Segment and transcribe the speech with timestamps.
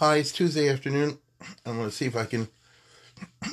[0.00, 1.18] Hi, it's Tuesday afternoon.
[1.66, 2.48] I'm going to see if I can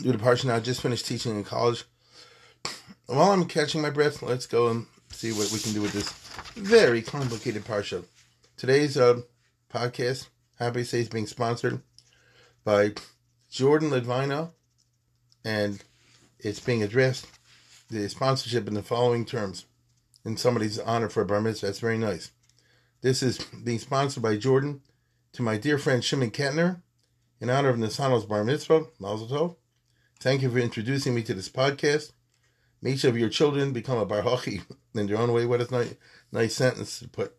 [0.02, 0.56] do the parsha now.
[0.56, 1.84] I just finished teaching in college.
[3.08, 6.10] While I'm catching my breath, let's go and see what we can do with this
[6.56, 8.06] very complicated parsha.
[8.56, 9.24] Today's uh,
[9.70, 11.82] podcast, happy say, is being sponsored
[12.64, 12.94] by
[13.52, 14.52] Jordan Ledvina,
[15.44, 15.84] and
[16.40, 17.28] it's being addressed
[17.90, 19.66] the sponsorship in the following terms.
[20.24, 22.32] In somebody's honor for a bar mitzvah, that's very nice.
[23.02, 24.80] This is being sponsored by Jordan
[25.38, 26.82] to my dear friend Shimon Kettner
[27.40, 29.56] in honor of Nasano's bar mitzvah, Mazel Tov.
[30.20, 32.12] Thank you for introducing me to this podcast.
[32.82, 34.64] May each of your children become a bar hachi
[34.96, 35.46] in their own way.
[35.46, 35.94] What a nice,
[36.32, 37.36] nice sentence to put.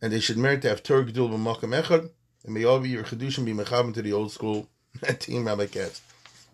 [0.00, 2.08] And they should merit to have Torah Gedul b'makam echad,
[2.46, 4.70] and may all of your chedushim be mechavan to the old school
[5.18, 6.00] team Rabbi Katz.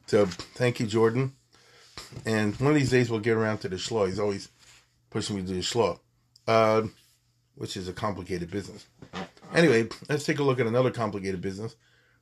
[0.09, 1.37] So thank you, Jordan.
[2.27, 4.09] And one of these days we'll get around to the shlo.
[4.09, 4.49] He's always
[5.11, 6.01] pushing me to the shlo,
[6.49, 6.83] uh,
[7.55, 8.87] which is a complicated business.
[9.55, 11.77] Anyway, let's take a look at another complicated business,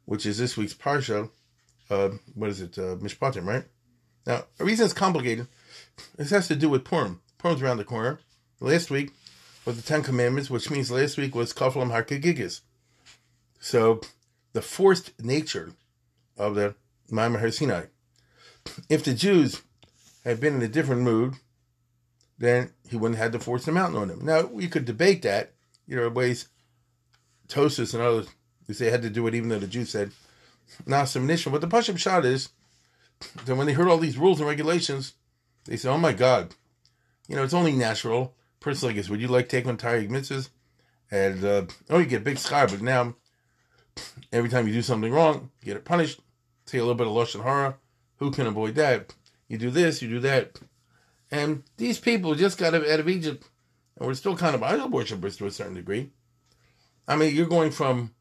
[0.04, 1.30] which is this week's parsha.
[1.90, 2.78] Uh, what is it?
[2.78, 3.64] Uh, Mishpatim, right?
[4.26, 5.48] Now, the reason it's complicated,
[6.16, 7.22] this has to do with Purim.
[7.38, 8.20] Purim's around the corner.
[8.60, 9.12] Last week
[9.64, 12.60] was the Ten Commandments, which means last week was Kaflam Harkegigis.
[13.58, 14.02] So,
[14.52, 15.72] the forced nature
[16.36, 16.74] of the
[17.10, 17.84] Har Sinai.
[18.88, 19.62] If the Jews
[20.24, 21.34] had been in a different mood,
[22.38, 24.24] then he wouldn't have had to force the mountain on them.
[24.24, 25.52] Now, we could debate that.
[25.86, 26.48] You know, ways
[27.48, 28.28] Tosus and others,
[28.66, 30.12] they say had to do it even though the Jews said,
[30.86, 31.52] not submission.
[31.52, 32.50] But the Pashab shot is
[33.44, 35.14] that when they heard all these rules and regulations,
[35.64, 36.54] they said, oh my God,
[37.28, 38.34] you know, it's only natural.
[38.60, 40.48] Person like this, would you like take on taryag mitzvahs?
[41.10, 43.16] And, uh, oh, you get big scar, but now
[44.32, 46.20] every time you do something wrong, you get it punished.
[46.64, 47.76] Take a little bit of Lashon Hara.
[48.16, 49.14] Who can avoid that?
[49.48, 50.60] You do this, you do that.
[51.30, 53.48] And these people just got out of Egypt,
[53.98, 56.10] and we're still kind of idol worshippers to a certain degree.
[57.08, 58.14] I mean, you're going from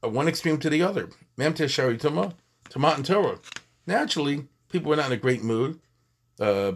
[0.00, 1.08] one extreme to the other.
[1.38, 2.34] Memte Shari Tuma,
[2.68, 3.38] Tamat and Torah.
[3.86, 5.80] Naturally, people were not in a great mood.
[6.38, 6.72] Uh,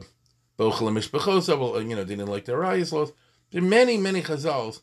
[0.59, 3.13] well, you know, they didn't like their rayas laws.
[3.51, 4.83] There are many, many chazals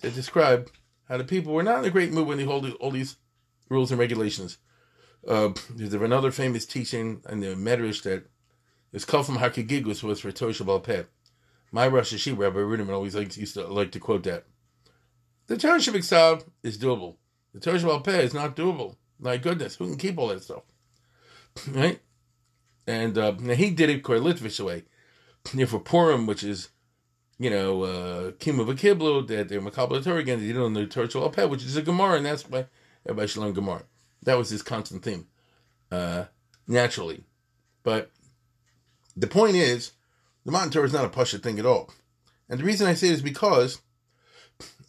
[0.00, 0.70] that describe
[1.08, 3.16] how the people were not in a great mood when they hold all these
[3.68, 4.58] rules and regulations.
[5.28, 8.30] Uh, there's another famous teaching in the Medrash that
[8.92, 11.02] is called from Hakigigus was for Shabbat Peh.
[11.70, 14.44] My Rosh Hashiva, Rabbi Ruderman, always used to like to quote that.
[15.50, 17.16] The Torah Shabbat is doable.
[17.52, 18.94] The Torah Shabbat is not doable.
[19.18, 20.62] My goodness, who can keep all that stuff?
[21.72, 21.98] right?
[22.86, 24.84] And uh, he did it Korlitvish way.
[25.52, 26.68] You know, for Purim, which is,
[27.40, 30.62] you know, uh, Kim of a Kiblu, that they're Makabal Torah again, they did it
[30.62, 32.66] on the Torah Shabbat which is a Gemara, and that's why
[33.04, 33.82] everybody should learn Gemara.
[34.22, 35.26] That was his constant theme,
[35.90, 36.26] uh,
[36.68, 37.24] naturally.
[37.82, 38.12] But
[39.16, 39.94] the point is,
[40.44, 41.92] the Matan Torah is not a Pasha thing at all.
[42.48, 43.80] And the reason I say it is because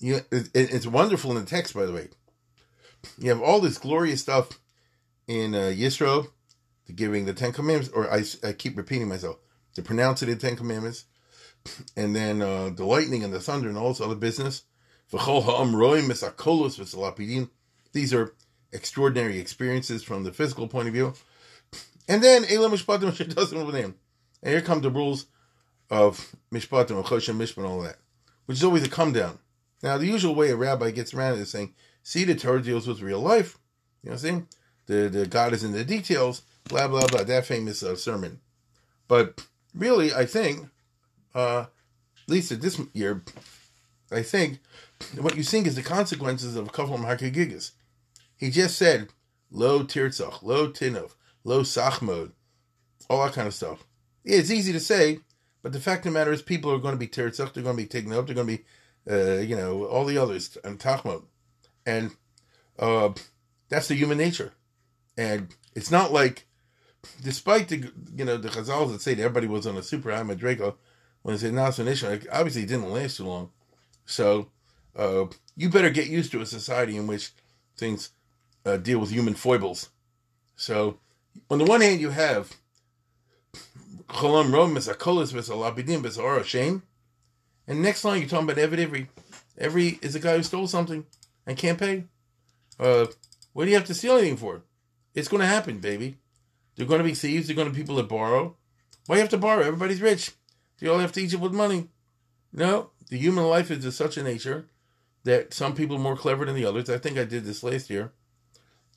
[0.01, 2.09] you know, it, it's wonderful in the text, by the way.
[3.17, 4.59] You have all this glorious stuff
[5.27, 6.27] in uh, Yisro,
[6.87, 9.37] the giving the Ten Commandments, or I, I keep repeating myself,
[9.75, 11.05] to pronounce it in Ten Commandments,
[11.95, 14.63] and then uh, the lightning and the thunder and all this other business.
[17.93, 18.33] These are
[18.71, 21.13] extraordinary experiences from the physical point of view.
[22.07, 22.43] And then.
[24.43, 25.27] And here come the rules
[25.89, 27.97] of Mishpatim, Choshen Mishpat, and all that,
[28.45, 29.37] which is always a come down.
[29.83, 32.87] Now, the usual way a rabbi gets around it is saying, see, the Torah deals
[32.87, 33.57] with real life.
[34.03, 34.47] You know what I'm saying?
[34.87, 38.39] The, the God is in the details, blah, blah, blah, that famous uh, sermon.
[39.07, 40.69] But really, I think,
[41.33, 43.23] uh, at least at this year,
[44.11, 44.59] I think
[45.19, 47.71] what you think is the consequences of Kaflam Hakigigas.
[48.37, 49.09] He just said,
[49.51, 51.11] low tirtzach, low tinov,
[51.43, 52.31] low sachmod,
[53.09, 53.85] all that kind of stuff.
[54.23, 55.19] Yeah, it's easy to say,
[55.61, 57.77] but the fact of the matter is people are going to be tirtzach, they're going
[57.77, 58.63] to be taken up, they're going to be
[59.09, 61.23] uh, you know, all the others, and Tachmod.
[61.85, 62.11] And
[62.79, 63.09] uh,
[63.69, 64.53] that's the human nature.
[65.17, 66.45] And it's not like,
[67.23, 70.23] despite the, you know, the Chazals that say that everybody was on a super high
[70.33, 70.77] Draco,
[71.21, 73.51] when they say Nasan Ishmael, obviously it didn't last too long.
[74.05, 74.49] So
[74.95, 75.25] uh,
[75.55, 77.31] you better get used to a society in which
[77.77, 78.11] things
[78.65, 79.89] uh, deal with human foibles.
[80.55, 80.97] So
[81.49, 82.55] on the one hand, you have
[84.07, 86.83] Cholam Rom Misakolis Misalabidim Bisara Shame.
[87.67, 89.07] And next line, you're talking about Ivri.
[89.57, 91.05] Every is a guy who stole something,
[91.45, 92.05] and can't pay.
[92.79, 93.07] Uh,
[93.53, 94.63] what do you have to steal anything for?
[95.13, 96.17] It's going to happen, baby.
[96.75, 97.47] They're going to be thieves.
[97.47, 98.55] They're going to be people that borrow.
[99.05, 99.61] Why you have to borrow?
[99.61, 100.31] Everybody's rich.
[100.79, 101.89] They all have to eat it with money.
[102.53, 104.67] No, the human life is of such a nature
[105.23, 106.89] that some people are more clever than the others.
[106.89, 108.11] I think I did this last year.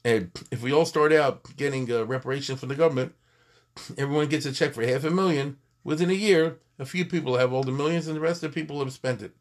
[0.05, 3.14] And if we all start out getting uh, reparation from the government,
[3.99, 5.58] everyone gets a check for half a million.
[5.82, 8.61] Within a year, a few people have all the millions, and the rest of the
[8.61, 9.35] people have spent it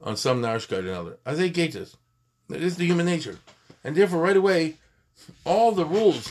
[0.00, 1.18] on some Narshkeit or another.
[1.24, 1.96] They get this.
[2.50, 3.38] It is the human nature.
[3.82, 4.76] And therefore, right away,
[5.44, 6.30] all the rules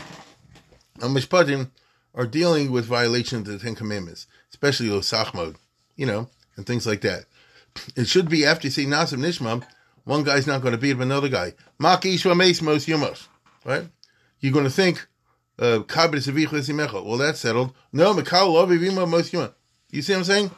[1.01, 1.71] on Mishpatim
[2.13, 5.55] are dealing with violations of the Ten Commandments, especially those Sachmod,
[5.95, 7.25] you know, and things like that.
[7.95, 9.63] It should be after you see Nasim Nishma,
[10.05, 11.53] one guy's not going to beat up another guy.
[11.79, 13.27] Maki Shvames Mos Yumos,
[13.65, 13.87] right?
[14.39, 15.05] You're going to think,
[15.59, 17.73] uh, well, that's settled.
[17.91, 19.53] No, Mikal Lovivima Mos Yumos.
[19.95, 20.51] You see what I'm saying?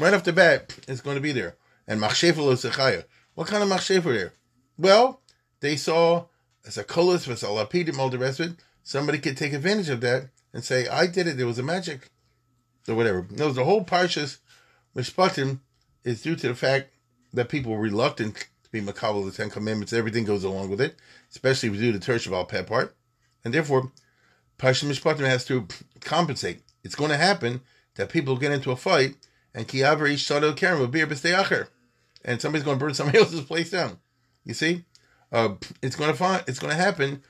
[0.00, 1.54] Right off the bat, it's going to be there.
[1.86, 3.02] And Machshefa Lo
[3.36, 4.34] What kind of Machshefa there?
[4.76, 5.20] Well,
[5.60, 6.24] they saw
[6.66, 8.56] as a kolos, as a lapid, all the rest of it.
[8.82, 12.10] Somebody could take advantage of that and say, I did it, there was a magic,
[12.88, 13.28] or whatever.
[13.30, 14.38] No, the whole Parshas
[14.96, 15.60] Mishpatim
[16.02, 16.90] is due to the fact
[17.34, 19.92] that people were reluctant to be makabel the Ten Commandments.
[19.92, 20.96] Everything goes along with it,
[21.30, 22.96] especially due to the Tershaval pet part.
[23.44, 23.92] And therefore,
[24.58, 25.68] Parshas Mishpatim has to
[26.00, 26.62] compensate.
[26.82, 27.60] It's going to happen
[27.96, 29.16] that people get into a fight
[29.54, 31.00] and Kiavri Shadol Karen will be
[32.26, 33.98] and somebody's going to burn somebody else's place down.
[34.44, 34.84] You see,
[35.32, 37.22] uh, it's going to find it's going to happen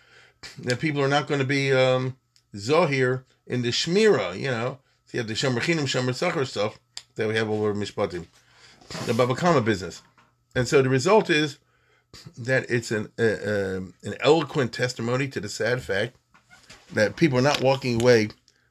[0.58, 2.16] that people are not going to be um,
[2.54, 4.38] zohir in the shmira.
[4.38, 6.78] You know, so you have the shomer chinim, shomer sachar stuff
[7.14, 8.26] that we have over mishpatim,
[9.06, 10.02] the Bava Kamma business,
[10.54, 11.58] and so the result is
[12.36, 16.16] that it's an uh, uh, an eloquent testimony to the sad fact
[16.92, 18.28] that people are not walking away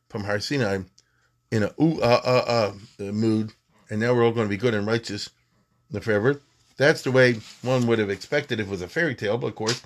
[0.09, 0.79] from Har Sinai
[1.55, 3.53] in a ooh ah ah ah mood,
[3.89, 5.29] and now we're all going to be good and righteous
[6.01, 6.41] forever.
[6.77, 9.55] That's the way one would have expected if it was a fairy tale, but of
[9.55, 9.81] course,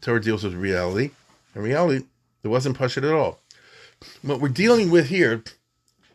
[0.00, 1.12] Torah deals with reality.
[1.54, 2.04] In reality,
[2.42, 3.38] it wasn't Pashut at all.
[4.22, 5.44] What we're dealing with here,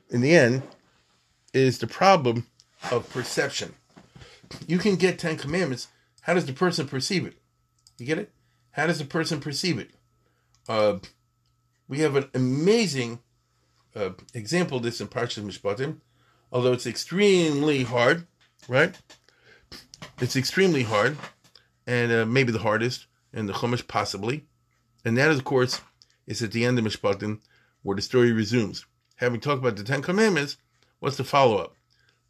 [0.10, 0.64] in the end,
[1.54, 2.46] is the problem
[2.92, 3.76] of perception.
[4.68, 5.88] You can get Ten Commandments.
[6.24, 7.36] How does the person perceive it?
[7.98, 8.32] You get it?
[8.72, 9.92] How does the person perceive it?
[10.68, 10.98] Uh,
[11.88, 13.20] we have an amazing
[13.98, 15.98] uh, example this in Parshas Mishpatim,
[16.52, 18.28] although it's extremely hard,
[18.68, 18.96] right?
[20.22, 21.18] It's extremely hard,
[21.86, 24.46] and uh, maybe the hardest in the Chumash, possibly.
[25.04, 25.82] And that, of course,
[26.26, 27.40] is at the end of Mishpatim,
[27.84, 28.86] where the story resumes.
[29.16, 30.58] Having talked about the Ten Commandments,
[31.00, 31.74] what's the follow up?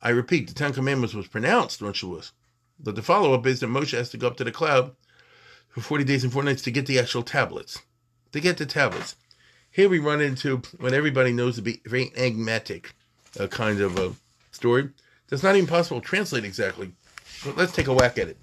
[0.01, 2.31] I repeat, the Ten Commandments was pronounced on Shavuos,
[2.79, 4.95] but the follow up is that Moshe has to go up to the cloud
[5.69, 7.81] for 40 days and 4 nights to get the actual tablets.
[8.31, 9.15] To get the tablets.
[9.77, 12.95] Here we run into what everybody knows to be very enigmatic
[13.39, 14.12] uh, kind of a
[14.51, 14.89] story.
[15.29, 16.94] That's not even possible to translate exactly
[17.45, 18.38] but let's take a whack at it.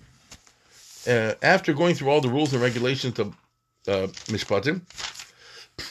[1.08, 3.34] Uh, after going through all the rules and regulations of
[3.88, 4.82] uh, Mishpatim,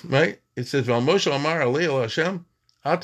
[0.06, 0.40] right?
[0.56, 2.46] It says, "Val Moshe Amar Alei Hashem,
[2.86, 2.98] I'll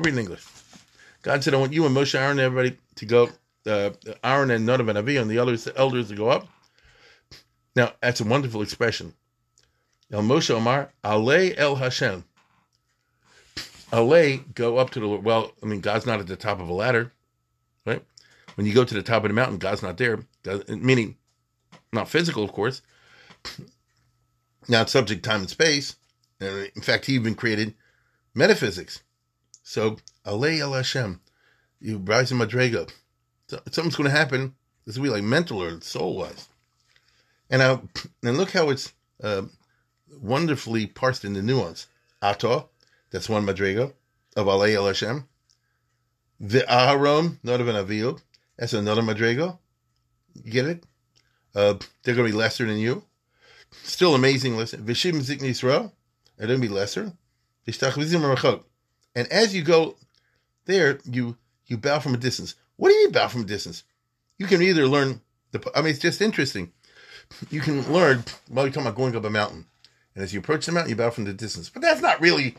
[0.00, 0.44] read in English.
[1.22, 3.28] God said, "I want you and Moshe, Aaron, and everybody to go.
[3.66, 3.90] Uh,
[4.22, 6.46] Aaron and Nodav and Aviyah and the others, the elders to go up."
[7.74, 9.14] Now that's a wonderful expression.
[10.12, 12.24] El Moshe Amar Alei El Hashem.
[13.90, 15.24] Alei, go up to the Lord.
[15.24, 17.12] Well, I mean, God's not at the top of a ladder
[17.84, 18.02] right?
[18.54, 20.24] When you go to the top of the mountain, God's not there,
[20.68, 21.16] meaning
[21.92, 22.82] not physical, of course,
[24.68, 25.96] not subject time and space.
[26.40, 27.74] In fact, he even created
[28.34, 29.02] metaphysics.
[29.62, 31.20] So, Alei El Hashem,
[31.80, 32.90] you rise in Madrega.
[33.48, 34.54] So, something's going to happen.
[34.84, 36.48] This will be like mental or soul wise.
[37.48, 37.82] And now,
[38.22, 38.92] and look how it's
[39.22, 39.42] uh,
[40.20, 41.86] wonderfully parsed in the nuance.
[42.20, 42.68] Ato,
[43.10, 43.92] that's one Madrega
[44.36, 45.26] of Alei El Hashem.
[46.40, 48.20] The Aharon, not of an Aviv.
[48.58, 49.58] That's another Madrego.
[50.34, 50.84] You get it?
[51.54, 53.04] Uh, they're going to be lesser than you.
[53.84, 54.56] Still amazing.
[54.56, 55.92] Listen, Vishim Zikni Yisrael.
[56.36, 57.12] They're going to be lesser.
[59.14, 59.96] And as you go
[60.64, 62.54] there, you you bow from a distance.
[62.76, 63.84] What do you mean bow from a distance?
[64.38, 65.20] You can either learn
[65.52, 65.70] the.
[65.74, 66.72] I mean, it's just interesting.
[67.50, 69.66] You can learn while you're talking about going up a mountain,
[70.14, 71.70] and as you approach the mountain, you bow from the distance.
[71.70, 72.56] But that's not really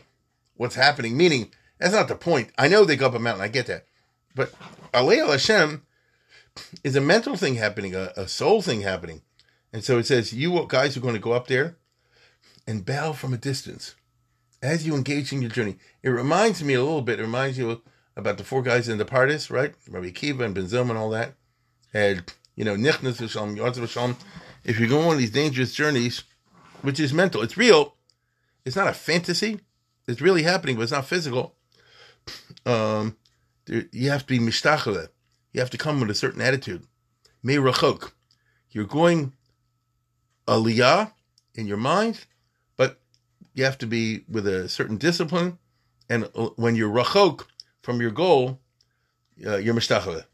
[0.56, 1.16] what's happening.
[1.16, 2.50] Meaning, that's not the point.
[2.58, 3.44] I know they go up a mountain.
[3.44, 3.86] I get that.
[4.34, 4.52] But
[4.92, 5.82] Alei Hashem
[6.82, 9.22] is a mental thing happening, a, a soul thing happening.
[9.72, 11.76] And so it says, you guys are going to go up there
[12.66, 13.94] and bow from a distance
[14.62, 15.76] as you engage in your journey.
[16.02, 17.82] It reminds me a little bit, it reminds you
[18.16, 19.74] about the four guys in the Pardes, right?
[19.88, 21.34] Rabbi Kiva and Ben and all that.
[21.92, 22.22] And,
[22.54, 22.74] you know.
[22.74, 26.22] If you're going on these dangerous journeys,
[26.84, 27.96] which is mental, it's real.
[28.64, 29.60] It's not a fantasy.
[30.06, 31.56] It's really happening, but it's not physical
[32.66, 33.16] um,
[33.66, 35.08] you have to be mishtachale.
[35.52, 36.86] You have to come with a certain attitude.
[37.44, 38.12] Meirachok.
[38.70, 39.32] You're going
[40.48, 41.12] aliyah
[41.54, 42.26] in your mind,
[42.76, 43.00] but
[43.54, 45.58] you have to be with a certain discipline.
[46.10, 47.44] And uh, when you're rachok
[47.82, 48.60] from your goal,
[49.46, 50.24] uh, you're mishtachale.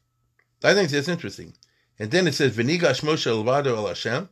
[0.64, 1.54] I think that's interesting.
[1.98, 4.28] And then it says, "V'nigash Moshe elvado el Hashem."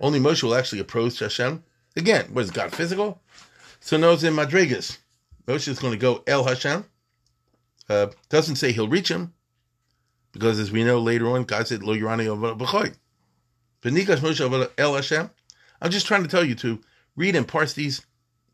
[0.00, 1.62] Only Moshe will actually approach Hashem.
[1.96, 3.20] Again, what is God physical?
[3.80, 4.98] So knows in Madrigas,
[5.46, 6.84] Moshe is going to go El Hashem.
[7.88, 9.32] Uh, doesn't say he'll reach him,
[10.32, 12.26] because as we know later on, God said Lo Yirani.
[13.82, 15.30] V'nigash Moshe El Hashem.
[15.80, 16.80] I'm just trying to tell you to
[17.14, 18.04] read and parse these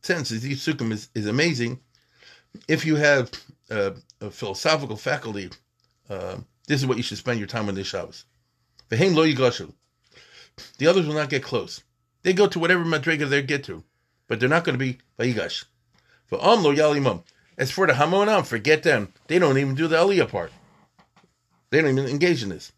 [0.03, 0.43] sentences.
[0.43, 1.81] These sukkim is, is amazing.
[2.69, 3.31] If you have
[3.71, 5.51] uh, a philosophical faculty,
[6.11, 6.37] uh,
[6.69, 8.27] this is what you should spend your time on this Shabbos.
[8.91, 9.73] V'heim lo yigashu.
[10.79, 11.83] The others will not get close.
[12.23, 13.83] They go to whatever madriga they get to,
[14.29, 15.65] but they're not going to be vayigash.
[16.33, 17.23] Om lo yalimum.
[17.59, 19.13] As for the hamonam, forget them.
[19.27, 20.53] They don't even do the aliyah part.
[21.71, 22.73] They don't even engage in this.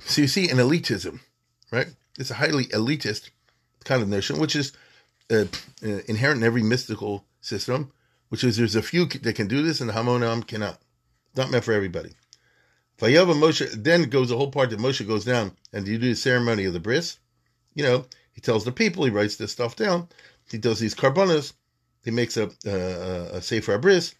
[0.00, 1.20] So you see an elitism,
[1.70, 1.88] right?
[2.18, 3.30] It's a highly elitist
[3.84, 4.72] kind of notion, which is
[5.30, 5.44] uh,
[5.84, 7.92] uh, inherent in every mystical system,
[8.28, 10.80] which is there's a few that can do this and the hamonam cannot.
[11.36, 12.14] Not meant for everybody.
[12.98, 16.16] Vayava Moshe then goes the whole part that Moshe goes down and you do the
[16.16, 17.18] ceremony of the bris.
[17.74, 20.08] You know, he tells the people, he writes this stuff down.
[20.50, 21.54] He does these carbonas.
[22.04, 24.14] He makes a, uh, a sefer bris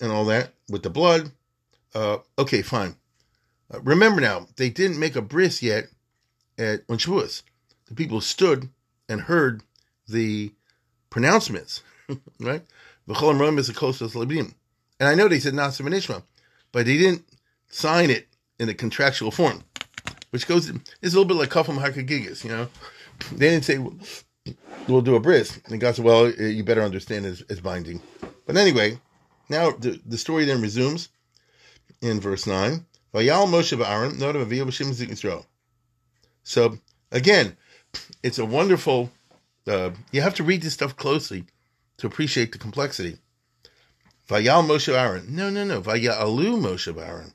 [0.00, 1.32] and all that with the blood.
[1.94, 2.94] Uh, okay, fine.
[3.72, 5.88] Uh, remember now, they didn't make a bris yet
[6.58, 7.42] at on Shavuos.
[7.86, 8.68] The people stood
[9.08, 9.62] and heard
[10.06, 10.52] the
[11.10, 11.82] pronouncements,
[12.40, 12.62] right?
[13.06, 13.16] And
[15.00, 16.22] I know they said Nasa Ishma,
[16.72, 17.24] but they didn't
[17.68, 19.62] sign it in a contractual form,
[20.30, 22.68] which goes it's a little bit like Kafam Hakagigas, you know.
[23.32, 23.78] They didn't say
[24.88, 28.00] we'll do a bris, and God said, "Well, uh, you better understand it's, it's binding."
[28.46, 28.98] But anyway,
[29.48, 31.08] now the, the story then resumes
[32.00, 32.86] in verse nine.
[33.14, 34.52] Vayal Moshe Aaron, of
[35.10, 35.46] Israel.
[36.42, 36.78] So
[37.10, 37.56] again,
[38.22, 39.10] it's a wonderful.
[39.66, 41.44] Uh, you have to read this stuff closely
[41.98, 43.18] to appreciate the complexity.
[44.28, 45.34] Vayal Moshe Aaron.
[45.34, 45.80] No, no, no.
[45.80, 47.32] Vayalu Moshe Aaron.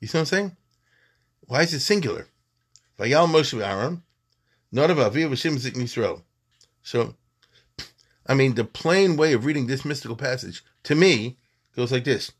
[0.00, 0.56] You see what I'm saying?
[1.46, 2.26] Why is it singular?
[2.98, 4.02] Vayal Moshe Aaron,
[4.70, 6.22] not of Aviv Hashem Yisrael.
[6.82, 7.14] So,
[8.26, 11.36] I mean, the plain way of reading this mystical passage, to me,
[11.74, 12.32] goes like this.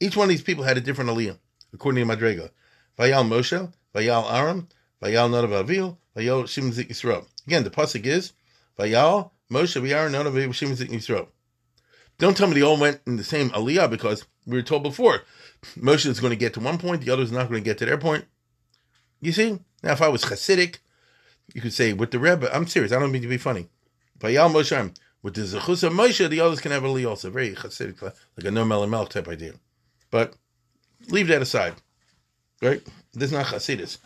[0.00, 1.38] Each one of these people had a different aliyah,
[1.72, 2.50] according to Madrega.
[2.98, 4.68] Vayal Moshe, Vayal Aaron,
[5.02, 7.26] Vayal not of Avil, Vayal Shem Yisrael.
[7.46, 8.32] Again, the pasuk is
[8.78, 11.28] Vayal Moshe, Vayal not of Avil Shem Yisrael.
[12.24, 15.24] Don't tell me they all went in the same aliyah because we were told before
[15.76, 17.76] Moshe is going to get to one point, the other is not going to get
[17.76, 18.24] to their point.
[19.20, 19.58] You see?
[19.82, 20.78] Now, if I was Hasidic,
[21.52, 23.68] you could say, with the Rebbe, I'm serious, I don't mean to be funny.
[24.18, 27.28] Vayal Moshe, with the Zechus of Moshe, the others can have a Li also.
[27.28, 29.52] Very Hasidic, like a no melon type idea.
[30.10, 30.32] But
[31.08, 31.74] leave that aside.
[32.62, 32.82] Right?
[33.12, 33.98] This is not Hasidus.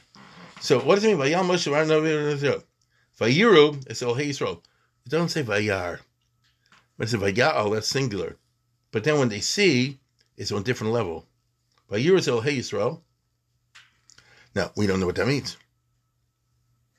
[0.60, 1.18] So what does it mean?
[1.18, 1.70] Vayal Moshe,
[3.20, 4.60] Vayiru, it's El Yisrael.
[5.06, 6.00] It doesn't say Vayar.
[6.98, 8.36] But it's a Vayal, that's singular.
[8.90, 10.00] But then when they see,
[10.36, 11.26] it's on a different level.
[11.90, 13.00] Vayiru El Yisrael.
[14.54, 15.56] Now, we don't know what that means.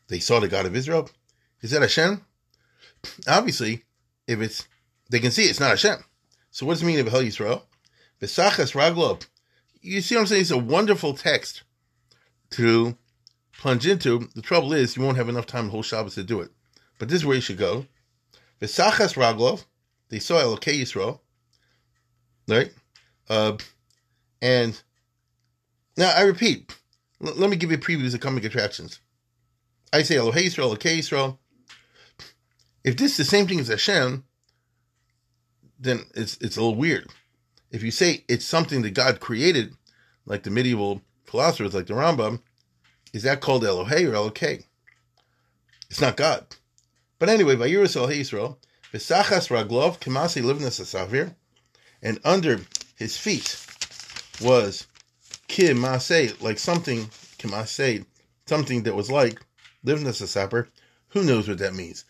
[0.07, 1.09] They saw the God of Israel.
[1.61, 2.25] Is that Hashem?
[3.27, 3.83] Obviously,
[4.27, 4.67] if it's,
[5.09, 6.03] they can see it, it's not Hashem.
[6.51, 7.63] So what does it mean of Hel Yisrael?
[8.21, 9.25] Vesachas Raglo.
[9.81, 10.41] You see what I'm saying?
[10.41, 11.63] It's a wonderful text
[12.51, 12.97] to
[13.53, 14.29] plunge into.
[14.35, 16.51] The trouble is, you won't have enough time the whole Shabbos to do it.
[16.97, 17.85] But this is where you should go.
[18.61, 19.65] Vesachas Raglov.
[20.09, 21.19] They saw Elokei Yisrael.
[22.47, 22.71] Right?
[23.29, 23.57] Uh,
[24.41, 24.81] and
[25.97, 26.75] now I repeat,
[27.23, 28.99] l- let me give you a preview of coming attractions.
[29.93, 31.37] I say Elohei Yisrael, Elokei Yisrael.
[32.83, 34.23] If this is the same thing as Hashem,
[35.79, 37.07] then it's it's a little weird.
[37.71, 39.75] If you say it's something that God created,
[40.25, 42.41] like the medieval philosophers, like the Rambam,
[43.13, 44.65] is that called Elohei or Elokei?
[45.89, 46.45] It's not God.
[47.19, 48.57] But anyway, Vayirus Elohei Yisrael,
[48.93, 51.35] Vesachas Raglov, Kimasi Livnas Asavir,
[52.01, 52.61] and under
[52.95, 53.63] his feet
[54.41, 54.87] was
[55.47, 57.05] Kimase, like something,
[57.37, 58.05] Kimase,
[58.47, 59.41] something that was like
[59.85, 60.67] Livnas Asapir.
[61.09, 62.05] Who knows what that means?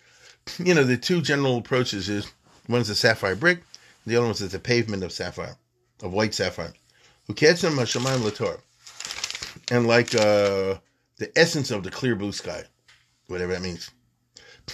[0.57, 2.31] You know, the two general approaches is
[2.67, 3.61] one's a sapphire brick,
[4.05, 5.57] the other one is a pavement of sapphire,
[6.01, 6.73] of white sapphire.
[7.27, 8.59] Who Uketzim Hashemayim Lator.
[9.69, 10.79] And like uh,
[11.17, 12.63] the essence of the clear blue sky,
[13.27, 13.91] whatever that means.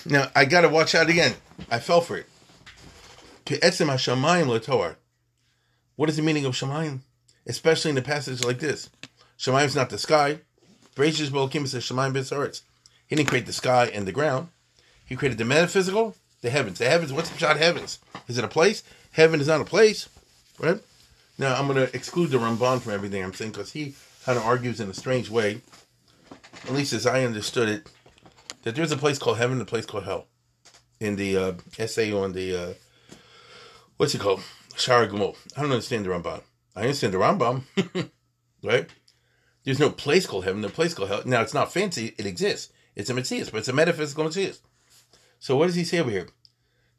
[0.06, 1.36] Now, I got to watch out again.
[1.70, 2.28] I fell for it.
[3.46, 4.96] Lator.
[5.96, 7.00] What is the meaning of Shemayim?
[7.46, 8.90] Especially in a passage like this.
[9.38, 10.40] Shemayim is not the sky.
[10.96, 12.62] Bereshit Bokim says Shemayim B'Saretz.
[13.08, 14.50] He didn't create the sky and the ground.
[15.06, 16.80] He created the metaphysical, the heavens.
[16.80, 18.00] The heavens, what's the shot heavens?
[18.28, 18.84] Is it a place?
[19.12, 20.10] Heaven is not a place,
[20.60, 20.80] right?
[21.38, 23.94] Now, I'm going to exclude the Ramban from everything I'm saying because he
[24.26, 25.62] kind of argues in a strange way,
[26.64, 27.92] at least as I understood it,
[28.66, 30.28] that there's a place called heaven and a place called hell.
[31.00, 32.74] In the uh, essay on the, uh,
[33.98, 34.42] what's it called?
[34.72, 35.06] Shara.
[35.56, 36.42] I don't understand the Rambam.
[36.76, 37.62] I understand the Rambam,
[38.64, 38.90] right?
[39.64, 41.22] There's no place called heaven, no place called hell.
[41.26, 42.74] Now, it's not fancy, it exists.
[42.96, 44.60] It's a Metzias, but it's a metaphysical Metzias.
[45.40, 46.28] So what does he say over here?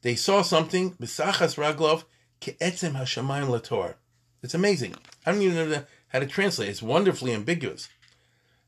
[0.03, 2.05] They saw something, Bisachas Raglov,
[2.41, 3.95] Lator.
[4.43, 4.95] It's amazing.
[5.25, 6.69] I don't even know how to translate.
[6.69, 7.89] It's wonderfully ambiguous.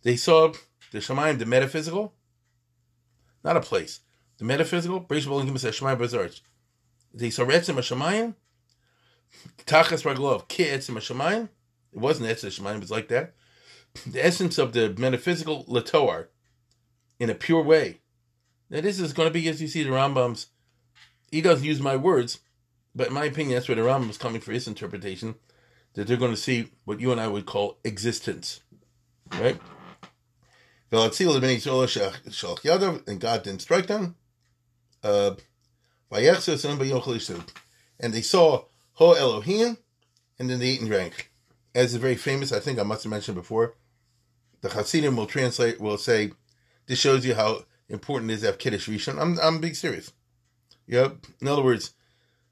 [0.02, 0.52] They saw
[0.90, 2.14] the Shemayim, the metaphysical,
[3.45, 4.00] not a place.
[4.38, 5.35] The metaphysical, They saw
[7.45, 8.35] Etzem HaShamayim,
[9.66, 11.49] Tachas Raglov, Ke'etzem HaShamayim.
[11.92, 13.35] It wasn't Etzem HaShamayim, it was like that.
[14.07, 16.26] The essence of the metaphysical Latoar
[17.18, 18.00] in a pure way.
[18.71, 20.49] Now, this is going to be, as you see, the Rambam's.
[21.30, 22.40] He doesn't use my words,
[22.95, 25.35] but in my opinion, that's where the Rambam is coming for his interpretation.
[25.95, 28.61] That they're going to see what you and I would call existence,
[29.33, 29.59] right?
[30.90, 31.12] And
[33.21, 34.16] God didn't strike them.
[35.02, 35.35] Uh,
[38.00, 38.64] and they saw
[38.95, 39.78] Ho Elohim,
[40.38, 41.30] and then they ate and drank.
[41.75, 43.75] As is very famous, I think I must have mentioned before.
[44.62, 46.33] The Hasidim will translate, will say,
[46.87, 49.21] this shows you how important it is to have Kiddush Rishon.
[49.21, 50.12] I'm, I'm being serious.
[50.87, 51.26] Yep.
[51.40, 51.92] In other words,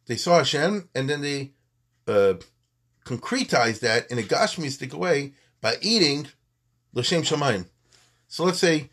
[0.07, 1.53] they saw Hashem and then they
[2.07, 2.35] uh,
[3.05, 6.29] concretized that in a Gashmistic way by eating
[6.93, 7.67] L'Shem Shamayim.
[8.29, 8.91] So let's say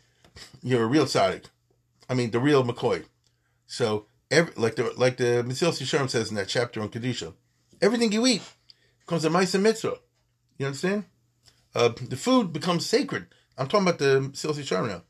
[0.62, 1.46] you're a real tzaddik.
[2.08, 3.04] I mean, the real McCoy.
[3.66, 7.32] So, every, like the like the Mesilas Yesharim says in that chapter on Kedusha,
[7.80, 8.42] everything you eat
[9.00, 9.98] becomes a Maisa Mitzvah.
[10.58, 11.04] You understand?
[11.74, 13.26] Uh, the food becomes sacred.
[13.56, 15.02] I'm talking about the Mesilas Yesharim now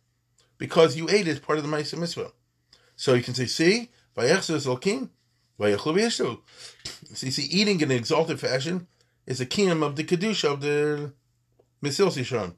[0.58, 2.32] because you ate it as part of the Ma'aseh Mitzvah.
[2.96, 5.10] So you can say, see, Vayechzes Elkim,
[5.58, 6.10] Vayechlu
[7.14, 8.86] So you see, eating in an exalted fashion
[9.26, 11.12] is a kingdom of the Kedusha of the
[11.82, 12.54] Misil Sishon.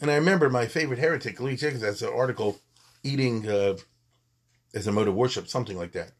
[0.00, 2.58] And I remember my favorite heretic, Lee Jacobs, has an article,
[3.04, 3.76] Eating uh,
[4.74, 6.12] as a mode of worship, something like that,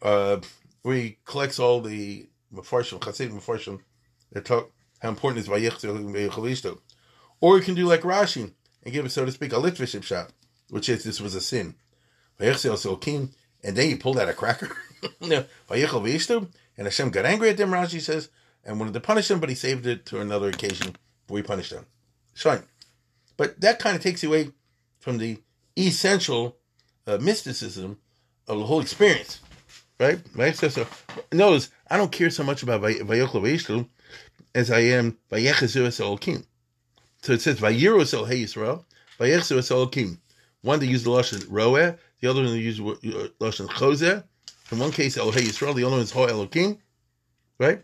[0.00, 0.40] uh,
[0.82, 3.80] where he collects all the Mefarshim, Hasidim Mefarshim,
[4.32, 4.70] that talk
[5.00, 6.78] how important is Vayechzes
[7.40, 10.30] Or you can do like Rashi, and give it, so to speak, a literature shot,
[10.70, 11.74] which is this was a sin.
[12.38, 14.74] And then he pulled out a cracker.
[15.20, 18.30] and Hashem got angry at them, Rashi says,
[18.64, 20.96] and wanted to punish them, but he saved it to another occasion
[21.36, 21.86] he punished them.
[22.34, 22.64] Shine.
[23.36, 24.50] But that kind of takes away
[25.00, 25.38] from the
[25.78, 26.56] essential
[27.06, 27.98] uh, mysticism
[28.48, 29.40] of the whole experience.
[29.98, 30.20] Right?
[30.34, 30.56] Right?
[30.56, 30.86] So, so
[31.32, 33.88] notice, I don't care so much about Vayochel
[34.54, 36.44] as I am Vayechezu Elohim.
[37.22, 38.84] So it says Vayirus El Hey Yisrael,
[39.18, 40.20] Vayechsu El Kim.
[40.62, 44.24] One they use the lashon Roeh, the other one they use uh, lashon Choseh.
[44.70, 46.78] In one case El Hey Yisrael, the other one is Ho Elokim,
[47.58, 47.80] right?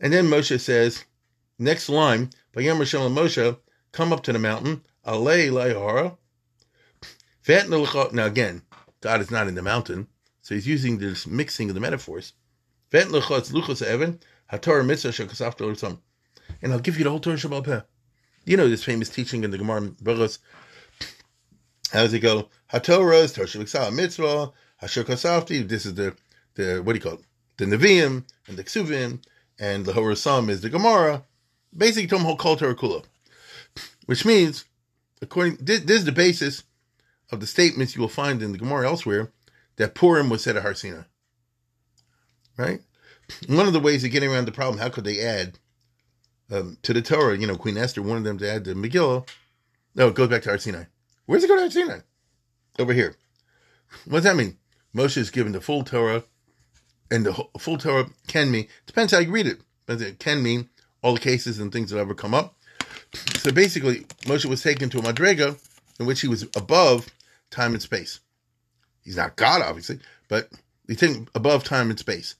[0.00, 1.04] And then Moshe says,
[1.58, 3.56] next line, Vayam Rishon Moshe,
[3.96, 6.16] come up to the mountain, Alei Leihara.
[8.12, 8.62] Now again,
[9.00, 10.08] God is not in the mountain,
[10.42, 12.34] so he's using this mixing of the metaphors.
[12.92, 13.14] And
[16.72, 17.84] I'll give you the whole Torah Shabbat
[18.46, 19.90] you know this famous teaching in the Gemara.
[21.92, 22.48] How does it go?
[22.72, 26.14] HaTorah Torah Mitzvah, Hasher Kasafti, this is the,
[26.54, 27.24] the, what do you call it?
[27.56, 29.20] The Nevi'im and the Ksuvim,
[29.58, 31.24] and the Horasam is the Gemara.
[31.76, 33.04] Basically, Tom Kol Torah Kula.
[34.06, 34.64] Which means,
[35.20, 36.64] according, this, this, is the basis
[37.30, 39.32] of the statements you will find in the Gemara elsewhere,
[39.76, 41.02] that Purim was said at Har Sinai.
[42.56, 42.80] Right?
[43.48, 45.58] One of the ways of getting around the problem, how could they add
[46.50, 47.36] um, to the Torah.
[47.36, 49.28] You know, Queen Esther wanted them to add the Megillah.
[49.94, 50.84] No, it goes back to Har Sinai.
[51.26, 52.00] Where's it go to Har Sinai?
[52.78, 53.16] Over here.
[54.04, 54.58] What does that mean?
[54.94, 56.24] Moshe is given the full Torah,
[57.10, 60.68] and the full Torah can mean, depends how you read it, but it can mean
[61.02, 62.55] all the cases and things that ever come up.
[63.38, 65.58] So basically, Moshe was taken to a madrega
[65.98, 67.06] in which he was above
[67.50, 68.20] time and space.
[69.02, 70.48] He's not God, obviously, but
[70.86, 72.34] he's taken above time and space.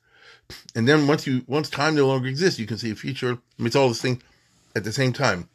[0.75, 3.39] And then once you once time no longer exists, you can see a future.
[3.59, 4.23] It's all this thing
[4.75, 5.49] at the same time.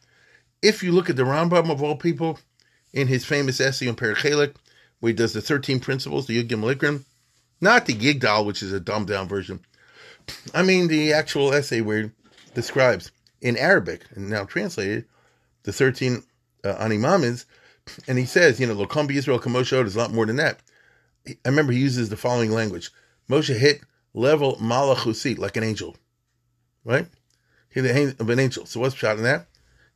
[0.62, 2.40] If you look at the Rambam of all people,
[2.94, 4.56] in his famous essay on Perek Chelek,
[5.00, 7.04] where he does the 13 principles, the Yud Gimel
[7.60, 9.60] not the Yigdal, which is a dumbed down version.
[10.54, 12.12] I mean the actual essay where he
[12.54, 15.06] describes in Arabic and now translated
[15.64, 16.24] the 13
[16.64, 16.90] uh,
[18.08, 20.60] and he says, you know, Lokambi Israel Kamosho is a lot more than that.
[21.28, 22.92] I remember he uses the following language:
[23.30, 23.82] Moshe hit
[24.14, 25.96] level malachusi, like an angel,
[26.84, 27.08] right?
[27.70, 28.66] He the of an angel.
[28.66, 29.48] So what's shot in that?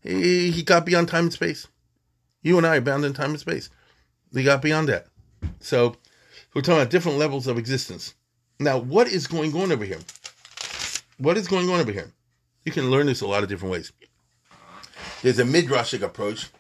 [0.01, 1.67] He, he got beyond time and space.
[2.41, 3.69] You and I are bound in time and space.
[4.32, 5.08] We got beyond that.
[5.60, 5.95] So
[6.54, 8.13] we're talking about different levels of existence.
[8.60, 9.99] Now, what is going on over here?
[11.17, 12.12] What is going on over here?
[12.63, 13.91] You can learn this a lot of different ways.
[15.25, 16.51] There's a midrashic approach,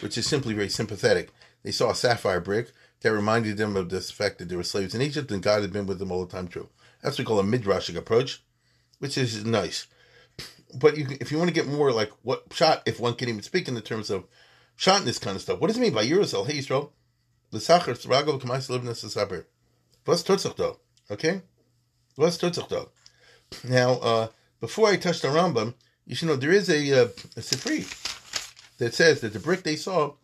[0.00, 1.30] which is simply very sympathetic.
[1.62, 4.94] They saw a sapphire brick that reminded them of this fact that they were slaves
[4.94, 6.70] in Egypt and God had been with them all the time true.
[7.02, 8.42] That's what we call a midrashic approach,
[8.98, 9.88] which is nice.
[10.74, 13.42] But you, if you want to get more like what shot, if one can even
[13.42, 14.24] speak in the terms of
[14.74, 16.46] shot and this kind of stuff, what does it mean by Yerusal?
[16.46, 16.92] Hey Yisrael,
[17.50, 19.46] the Sacher Tzragol Kamais Livnas Saber.
[20.06, 20.78] Was tutzach though?
[21.10, 21.42] Okay,
[22.16, 22.88] was tutzach?
[23.68, 24.28] Now, uh,
[24.60, 25.74] before I touch the Rambam,
[26.06, 27.04] you should know there is a, uh,
[27.36, 27.84] a Sifri
[28.78, 30.14] that says that the brick they saw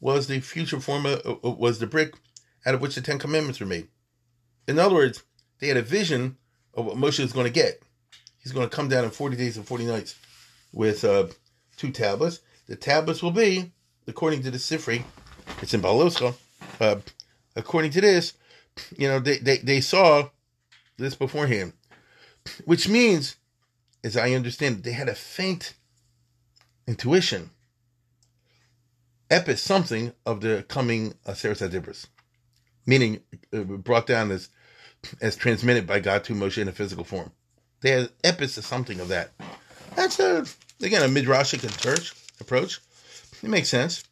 [0.00, 2.14] was the future form of, was the brick
[2.66, 3.88] out of which the Ten Commandments were made.
[4.66, 5.22] In other words,
[5.58, 6.36] they had a vision
[6.74, 7.82] of what Moshe is going to get.
[8.42, 10.16] He's going to come down in 40 days and 40 nights
[10.72, 11.28] with uh,
[11.76, 12.40] two tablets.
[12.66, 13.72] The tablets will be,
[14.06, 15.02] according to the Sifri,
[15.62, 16.34] it's in Baloscha,
[16.80, 16.96] uh,
[17.56, 18.34] according to this,
[18.96, 20.28] you know, they, they, they saw
[20.96, 21.72] this beforehand,
[22.64, 23.36] which means,
[24.02, 25.74] as I understand they had a faint
[26.86, 27.50] intuition,
[29.34, 32.06] epis something of the coming Aseret Adibris,
[32.86, 33.20] meaning
[33.52, 34.48] uh, brought down as
[35.20, 37.30] as transmitted by God to Moshe in a physical form.
[37.80, 39.32] They had epis of something of that.
[39.96, 40.46] That's a
[40.82, 42.14] again a midrashic approach.
[42.40, 42.80] Approach.
[43.42, 44.04] It makes sense,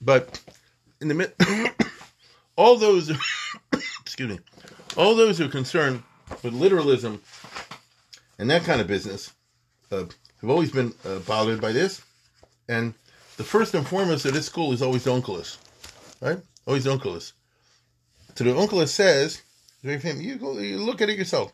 [0.00, 0.40] but
[1.00, 1.32] in the mid,
[2.56, 3.10] all those,
[4.00, 4.38] excuse me,
[4.96, 6.02] all those who are concerned
[6.42, 7.20] with literalism
[8.38, 9.32] and that kind of business
[9.90, 10.04] uh,
[10.40, 12.02] have always been uh, bothered by this.
[12.68, 12.94] And
[13.36, 15.58] the first and foremost of this school is always the Onkelos,
[16.20, 16.38] right?
[16.66, 17.32] Always the Onkelos.
[18.34, 19.42] So the Onkelos says,
[19.82, 21.52] very famous, you, go, you look at it yourself.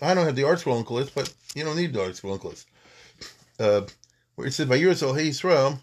[0.00, 2.64] I don't have the ArtScroll Onkelos, but you don't need the ArtScroll Onkelos.
[3.58, 3.86] Uh,
[4.34, 5.78] where it says, by Yisrael, Hey Yisrael,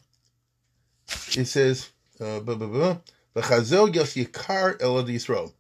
[1.37, 2.97] it says, uh, blah, blah, blah,
[3.35, 5.51] V'chazel yos yikar elad Yisrael.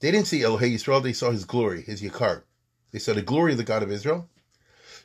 [0.00, 2.42] They didn't see El Hey Yisrael, they saw his glory, his yikar.
[2.92, 4.28] They saw the glory of the God of Israel.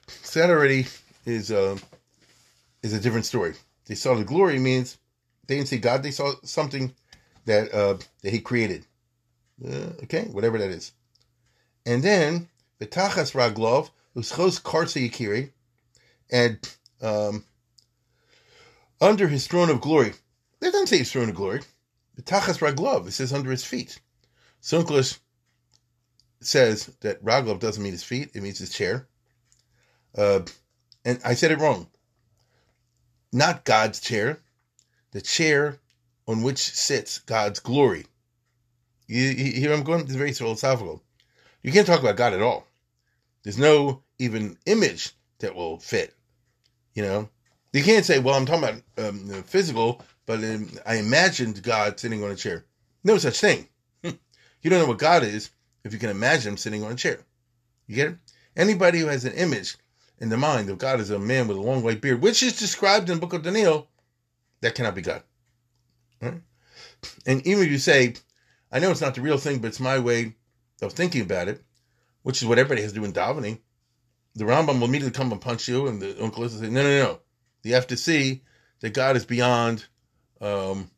[0.08, 0.88] So that already
[1.26, 1.78] is, uh,
[2.84, 3.54] is a different story.
[3.90, 4.98] They saw the glory means
[5.48, 6.94] they didn't see God, they saw something
[7.46, 8.86] that, uh, that he created.
[9.62, 10.94] Uh, okay, whatever that is.
[11.86, 12.48] And then,
[12.78, 15.50] the V'tachas raglov, uschos karsa yikiri,
[16.32, 16.60] and
[17.02, 17.44] um,
[19.02, 20.14] under his throne of glory.
[20.60, 21.62] That doesn't say his throne of glory.
[22.16, 24.00] The Tachas Raglov, it says under his feet.
[24.62, 25.20] Sunklish
[26.42, 29.08] says that Raglov doesn't mean his feet, it means his chair.
[30.18, 30.42] Uh,
[31.06, 31.88] and I said it wrong.
[33.32, 34.40] Not God's chair,
[35.12, 35.80] the chair
[36.28, 38.06] on which sits God's glory.
[39.08, 40.02] You, you hear I'm going?
[40.02, 41.04] It's very philosophical.
[41.64, 42.66] You can't talk about God at all.
[43.44, 46.16] There's no even image that will fit.
[46.94, 47.30] You know,
[47.74, 52.24] you can't say, "Well, I'm talking about um, physical," but um, I imagined God sitting
[52.24, 52.66] on a chair.
[53.04, 53.68] No such thing.
[54.04, 55.52] you don't know what God is
[55.84, 57.20] if you can imagine him sitting on a chair.
[57.88, 58.18] You get it?
[58.56, 59.78] Anybody who has an image
[60.20, 62.60] in the mind of God is a man with a long white beard, which is
[62.60, 63.90] described in the Book of Daniel,
[64.62, 65.24] that cannot be God.
[66.22, 66.42] Right?
[67.26, 68.16] And even if you say,
[68.72, 70.36] "I know it's not the real thing, but it's my way
[70.82, 71.64] of thinking about it,"
[72.22, 73.60] which is what everybody has to do in davening
[74.36, 77.04] the Rambam will immediately come and punch you, and the uncle will say, "No, no,
[77.04, 77.20] no!
[77.64, 78.44] You have to see
[78.80, 79.86] that God is beyond
[80.40, 80.90] um,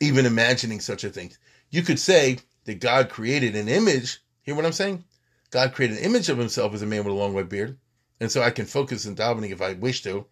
[0.00, 1.32] even imagining such a thing.
[1.70, 4.18] You could say that God created an image.
[4.42, 5.04] Hear what I'm saying?
[5.50, 7.78] God created an image of Himself as a man with a long white beard,
[8.20, 10.26] and so I can focus in davening if I wish to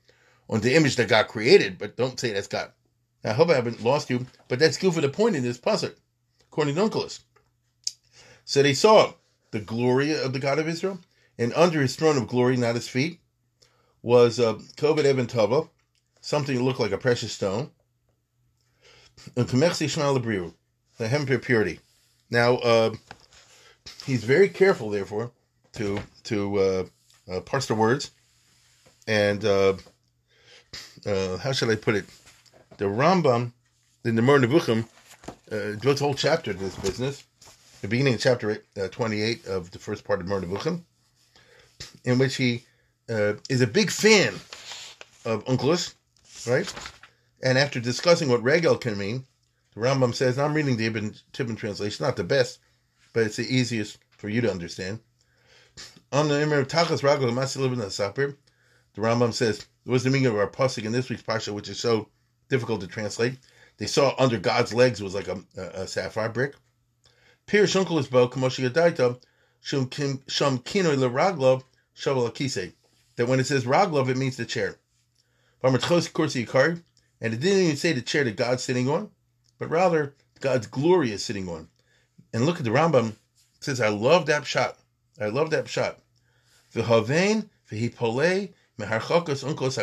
[0.48, 2.72] on the image that God created, but don't say that's God.
[3.24, 5.90] I hope I haven't lost you, but that's good for the point in this puzzle,
[6.51, 7.20] according to Onkelos.
[8.44, 9.12] So they saw
[9.51, 11.01] the glory of the God of Israel,
[11.38, 13.20] and under his throne of glory, not his feet,
[14.03, 15.68] was uh, Koved Eben Tova,
[16.20, 17.70] something that looked like a precious stone,
[19.37, 20.55] and Kamechsi Shmal Abriu,
[20.96, 21.81] the hem purity.
[22.31, 22.94] Now, uh,
[24.07, 25.33] he's very careful, therefore,
[25.72, 26.85] to to uh,
[27.30, 28.10] uh, parse the words,
[29.06, 29.74] and uh,
[31.06, 32.06] uh, how should I put it?
[32.76, 33.52] The Rambam
[34.04, 34.86] in the Moreh Nevuchim
[35.50, 37.24] uh, devotes a whole chapter to this business.
[37.82, 40.82] The beginning of chapter uh, 28 of the first part of Moreh Nevuchim,
[42.04, 42.64] in which he
[43.08, 44.34] uh, is a big fan
[45.24, 45.94] of Onkelos,
[46.46, 46.72] right?
[47.42, 49.24] And after discussing what regel can mean,
[49.74, 52.58] the Rambam says, I'm reading the Ibn Tibbon translation, not the best,
[53.12, 55.00] but it's the easiest for you to understand.
[56.12, 58.36] On the Imam Tachas Ragel Sapir,
[58.94, 61.68] the Rambam says, it was the meaning of our pasuk in this week's parsha, which
[61.68, 62.08] is so
[62.48, 63.38] difficult to translate?
[63.76, 66.54] They saw under God's legs was like a, a, a sapphire brick.
[67.46, 69.20] Pir Shunkelis Bo Kamoshi Yadaita
[69.60, 71.62] Shum Kinoi Leraglov
[71.96, 72.72] Shavel Akise.
[73.16, 74.76] That when it says Raglov, it means the chair.
[75.62, 79.10] And it didn't even say the chair that God's sitting on,
[79.58, 81.68] but rather God's glory is sitting on.
[82.32, 83.10] And look at the Rambam.
[83.56, 84.78] It says, I love that shot.
[85.20, 85.98] I love that shot.
[86.74, 89.78] V'havein v'hipolei meharchokos unkos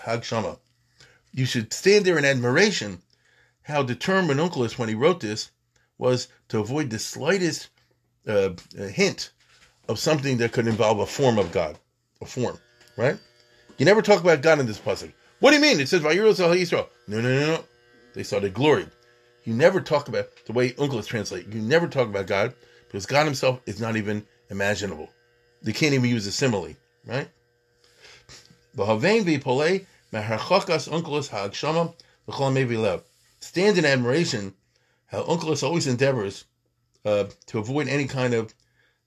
[0.00, 0.58] hagshama.
[1.32, 3.02] you should stand there in admiration
[3.62, 5.50] how determined Onkelos, when he wrote this,
[5.98, 7.68] was to avoid the slightest
[8.26, 8.50] uh,
[8.92, 9.32] hint
[9.88, 11.78] of something that could involve a form of God,
[12.20, 12.58] a form,
[12.96, 13.18] right?
[13.76, 15.12] You never talk about God in this passage.
[15.40, 15.80] What do you mean?
[15.80, 16.88] It says Vayiros al Yisrael.
[17.06, 17.64] No, no, no, no.
[18.14, 18.86] They saw the glory.
[19.44, 21.46] You never talk about the way Onkelos translate.
[21.48, 22.54] You never talk about God
[22.86, 25.08] because God Himself is not even imaginable.
[25.62, 26.74] They can't even use a simile,
[27.06, 27.28] right?
[33.40, 34.54] Stand in admiration
[35.06, 36.44] how Onkelos always endeavors
[37.04, 38.54] uh, to avoid any kind of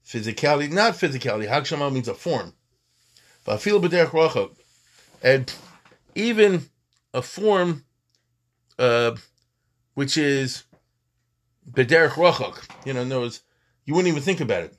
[0.05, 0.71] physicality.
[0.71, 1.47] Not physicality.
[1.47, 2.53] Hagshama means a form.
[5.23, 5.53] And
[6.15, 6.69] even
[7.13, 7.85] a form
[8.79, 9.15] uh,
[9.93, 10.63] which is
[11.69, 12.67] bederech rachok.
[12.85, 13.41] You know, in other words,
[13.85, 14.75] you wouldn't even think about it.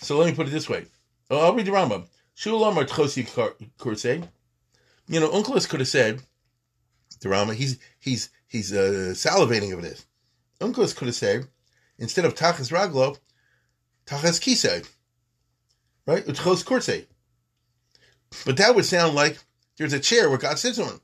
[0.00, 0.86] So let me put it this way.
[1.30, 2.06] Oh, I'll read the Rambam.
[2.36, 3.26] Shulam or Tchosi
[3.78, 4.28] Kursei.
[5.08, 6.22] You know, Onkelos could have said,
[7.20, 10.06] the Rambam, he's he's he's uh, salivating over this.
[10.60, 11.46] Onkelos could have said,
[11.98, 13.18] instead of Tachas Raglo,
[14.06, 14.86] Tachas Kisei.
[16.06, 16.24] Right?
[16.26, 17.06] Utchos Kursei.
[18.44, 19.38] But that would sound like
[19.76, 21.00] there's a chair where God sits on.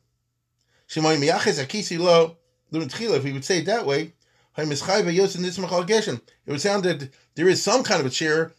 [0.89, 2.37] Shemay Miyaches Akisi Lo,
[2.71, 4.13] if we would say it that way,
[4.57, 4.79] it would
[6.61, 8.53] sound that there is some kind of a chair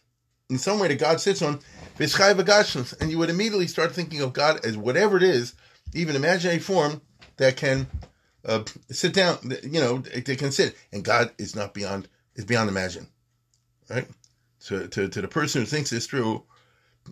[0.50, 1.60] in some way that God sits on,
[1.98, 5.54] and you would immediately start thinking of God as whatever it is,
[5.94, 7.00] even imaginary form
[7.36, 7.86] that can
[8.44, 9.38] uh, sit down.
[9.62, 13.06] You know, they can sit, and God is not beyond is beyond imagine,
[13.88, 14.06] right?
[14.58, 16.42] So to, to the person who thinks this through,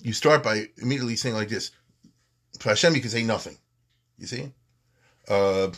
[0.03, 1.71] you start by immediately saying like this:
[2.59, 3.57] to Hashem, you can say nothing.
[4.19, 4.53] You see,
[5.29, 5.71] uh,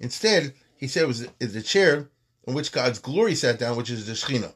[0.00, 2.08] Instead, he said it was the chair
[2.46, 4.54] on which God's glory sat down, which is the Shechina.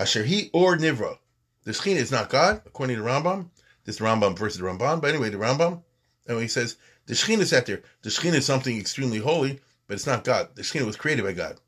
[0.00, 1.18] Asher he or Nivra.
[1.64, 3.50] The Shechina is not God, according to Rambam.
[3.84, 5.02] This is Rambam versus the Ramban.
[5.02, 5.82] But anyway, the Rambam,
[6.26, 7.82] and he says the Shechina sat there.
[8.00, 10.48] The Shechina is something extremely holy, but it's not God.
[10.54, 11.58] The Shechina was created by God.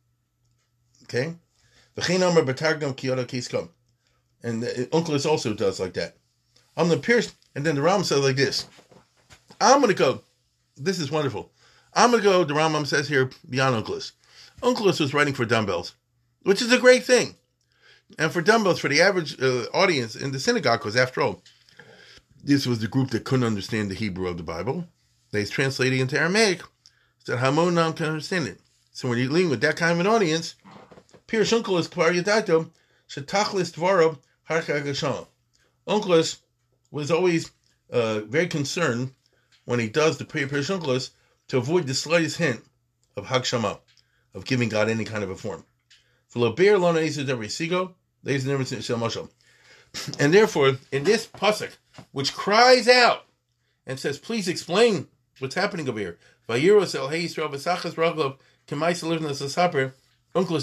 [1.03, 1.35] Okay?
[1.95, 3.69] The.
[4.45, 6.17] And Onkelos also does like that.
[6.75, 8.67] I'm the pierce, and then the Rambam says like this.
[9.61, 10.23] I'm going to go.
[10.79, 11.53] This is wonderful.
[11.93, 14.13] I'm going to go, the Rambam says here, beyond Onkelos.
[14.63, 15.95] Onkelos was writing for dumbbells,
[16.45, 17.37] which is a great thing.
[18.19, 21.43] And for dumbbells, for the average uh, audience in the synagogue, because after all,
[22.45, 24.87] this was the group that couldn't understand the Hebrew of the Bible.
[25.31, 26.63] They translated into Aramaic
[27.25, 28.61] so that Hamonam can understand it.
[28.93, 30.57] So when you're dealing with that kind of an audience,
[31.27, 32.69] Pir Onkelos Kvar Yadato,
[33.09, 35.17] Shetachlis Dvaro Harka
[35.87, 36.39] Onkelos
[36.91, 37.51] was always
[37.91, 39.13] uh, very concerned
[39.65, 41.11] when he does the Pir Onkelos
[41.49, 42.61] to avoid the slightest hint
[43.17, 43.79] of Hakshama,
[44.35, 45.65] of giving God any kind of a form.
[48.25, 49.29] Ladies and gentlemen, Shel Moshe.
[50.21, 51.73] And therefore, in this pasuk,
[52.13, 53.27] which cries out
[53.85, 55.09] and says, "Please explain
[55.41, 56.93] what's happening over here," Onkelos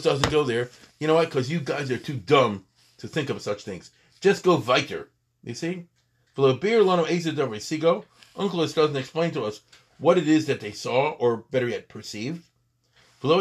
[0.02, 0.70] doesn't go there.
[1.00, 1.30] You know what?
[1.30, 2.66] Because you guys are too dumb
[2.98, 3.92] to think of such things.
[4.22, 5.10] Just go weiter.
[5.44, 5.88] You see?
[6.38, 6.62] Onkelos
[8.74, 9.62] doesn't explain to us
[9.98, 12.44] what it is that they saw, or better yet, perceived.
[13.22, 13.32] And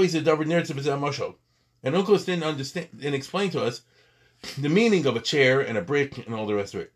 [1.94, 3.82] Onkelos didn't understand and explain to us
[4.58, 6.92] the meaning of a chair and a brick and all the rest of it.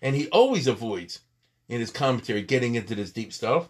[0.00, 1.20] And he always avoids
[1.68, 3.68] in his commentary getting into this deep stuff.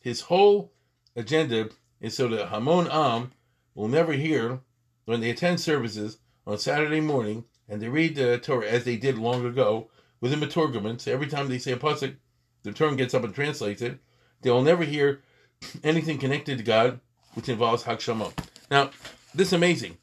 [0.00, 0.72] His whole
[1.16, 1.68] agenda
[2.00, 3.32] is so that Hamon Am
[3.74, 4.60] will never hear
[5.04, 9.18] when they attend services on Saturday morning and they read the Torah as they did
[9.18, 9.90] long ago
[10.20, 11.00] with a Maturgaman.
[11.00, 12.16] So every time they say a pasuk,
[12.62, 13.98] the Torah gets up and translates it.
[14.42, 15.22] They will never hear
[15.84, 17.00] anything connected to God
[17.38, 18.36] which involves Hakshama.
[18.68, 18.90] Now,
[19.32, 19.96] this is amazing.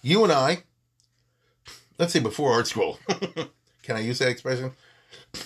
[0.00, 0.62] You and I,
[1.98, 2.96] let's say before ArtScroll,
[3.82, 4.72] can I use that expression?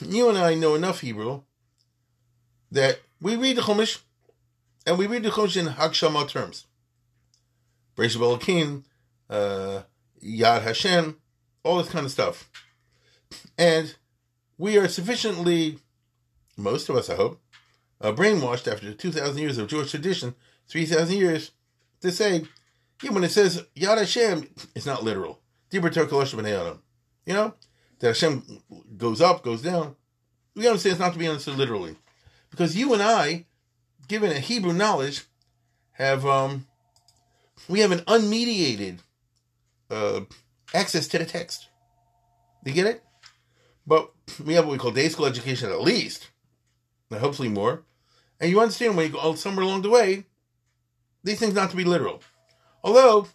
[0.00, 1.40] You and I know enough Hebrew
[2.70, 4.02] that we read the Chumash
[4.86, 6.66] and we read the Chumash in Hakshama terms.
[7.96, 8.84] Bereishis Elokim,
[9.28, 9.82] uh,
[10.24, 11.16] Yad Hashem,
[11.64, 12.48] all this kind of stuff.
[13.58, 13.96] And
[14.58, 15.80] we are sufficiently,
[16.56, 17.40] most of us, I hope,
[18.00, 20.34] uh, brainwashed after 2,000 years of Jewish tradition,
[20.68, 21.50] 3,000 years,
[22.00, 22.44] to say,
[23.02, 25.40] yeah, when it says Yad Hashem, it's not literal.
[25.72, 25.80] You
[27.34, 27.54] know,
[28.00, 28.62] that Hashem
[28.96, 29.96] goes up, goes down.
[30.54, 31.96] We understand it's not to be understood literally.
[32.50, 33.46] Because you and I,
[34.08, 35.24] given a Hebrew knowledge,
[35.92, 36.66] have um,
[37.68, 38.98] we have an unmediated
[39.90, 40.22] uh,
[40.74, 41.68] access to the text.
[42.64, 43.04] You get it?
[43.86, 44.10] But
[44.44, 46.30] we have what we call day school education at least,
[47.10, 47.84] and hopefully more.
[48.40, 50.24] And you understand when you go somewhere along the way,
[51.22, 52.22] these things not to be literal.
[52.82, 53.28] Although,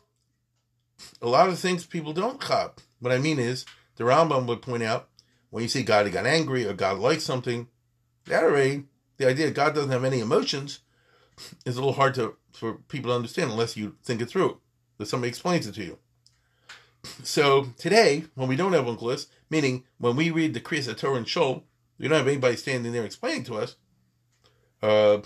[1.21, 3.65] a lot of things people don't chop What I mean is,
[3.97, 5.09] the Rambam would point out
[5.51, 7.67] when you say God got angry or God likes something,
[8.25, 8.85] that already,
[9.17, 10.79] the idea that God doesn't have any emotions
[11.65, 14.59] is a little hard to for people to understand unless you think it through,
[14.97, 15.99] that somebody explains it to you.
[17.23, 21.27] So today, when we don't have Onkelos, meaning when we read the Kriyas Torah and
[21.27, 21.63] Shul,
[21.99, 23.75] we don't have anybody standing there explaining to us.
[24.85, 25.21] Uh,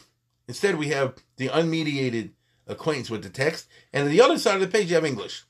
[0.48, 2.32] instead, we have the unmediated
[2.66, 5.44] acquaintance with the text, and on the other side of the page, you have English.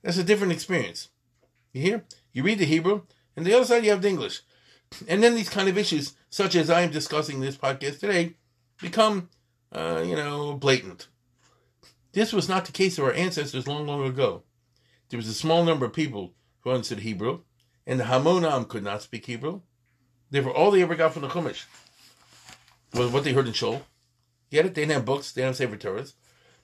[0.00, 1.08] That's a different experience.
[1.74, 2.04] You hear?
[2.32, 3.02] You read the Hebrew,
[3.36, 4.40] and the other side, you have the English.
[5.06, 8.36] And then these kind of issues, such as I am discussing in this podcast today,
[8.80, 9.28] become,
[9.70, 11.08] uh, you know, blatant.
[12.12, 14.44] This was not the case of our ancestors long, long ago.
[15.10, 17.40] There was a small number of people who understood Hebrew,
[17.86, 19.60] and the Hamonam could not speak Hebrew.
[20.30, 21.66] Therefore, all they ever got from the Chumash
[22.94, 23.82] was what they heard in Shul.
[24.50, 24.74] Get it?
[24.74, 26.14] They didn't have books, they didn't have Sefer Torahs.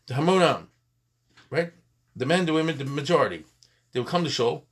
[0.07, 0.67] The Hamonam,
[1.51, 1.73] right?
[2.17, 3.45] The men, the women, the majority.
[3.93, 4.67] They would come to Shul.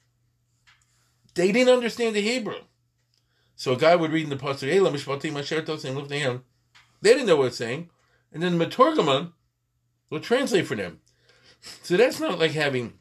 [1.34, 2.60] They didn't understand the Hebrew.
[3.56, 6.40] So a guy would read in the Pasuk, Ela Mishpatim Asher Tosim Lifnei
[7.00, 7.90] They didn't know what it's saying.
[8.32, 9.32] And then the Meturgeman
[10.10, 11.00] would translate for them.
[11.82, 12.94] So that's not like having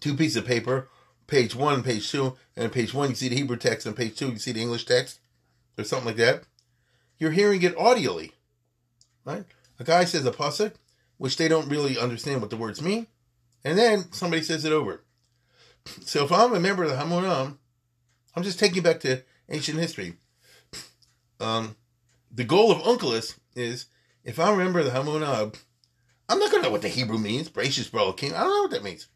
[0.00, 0.88] two pieces of paper,
[1.26, 4.30] page one, page two, and page one you see the Hebrew text, and page two
[4.30, 5.20] you see the English text,
[5.78, 6.44] or something like that.
[7.22, 8.32] You're hearing it audially,
[9.24, 9.44] right?
[9.78, 10.72] A guy says a pasuk,
[11.18, 13.06] which they don't really understand what the words mean,
[13.62, 15.04] and then somebody says it over.
[16.00, 17.58] So if I'm a member of the Hamonam,
[18.34, 20.14] I'm just taking back to ancient history.
[21.38, 21.76] Um,
[22.28, 23.86] the goal of Onkelos is
[24.24, 25.54] if I remember the Hamonam,
[26.28, 27.48] I'm not gonna know what the Hebrew means.
[27.48, 28.34] Gracious brother king.
[28.34, 29.06] I don't know what that means.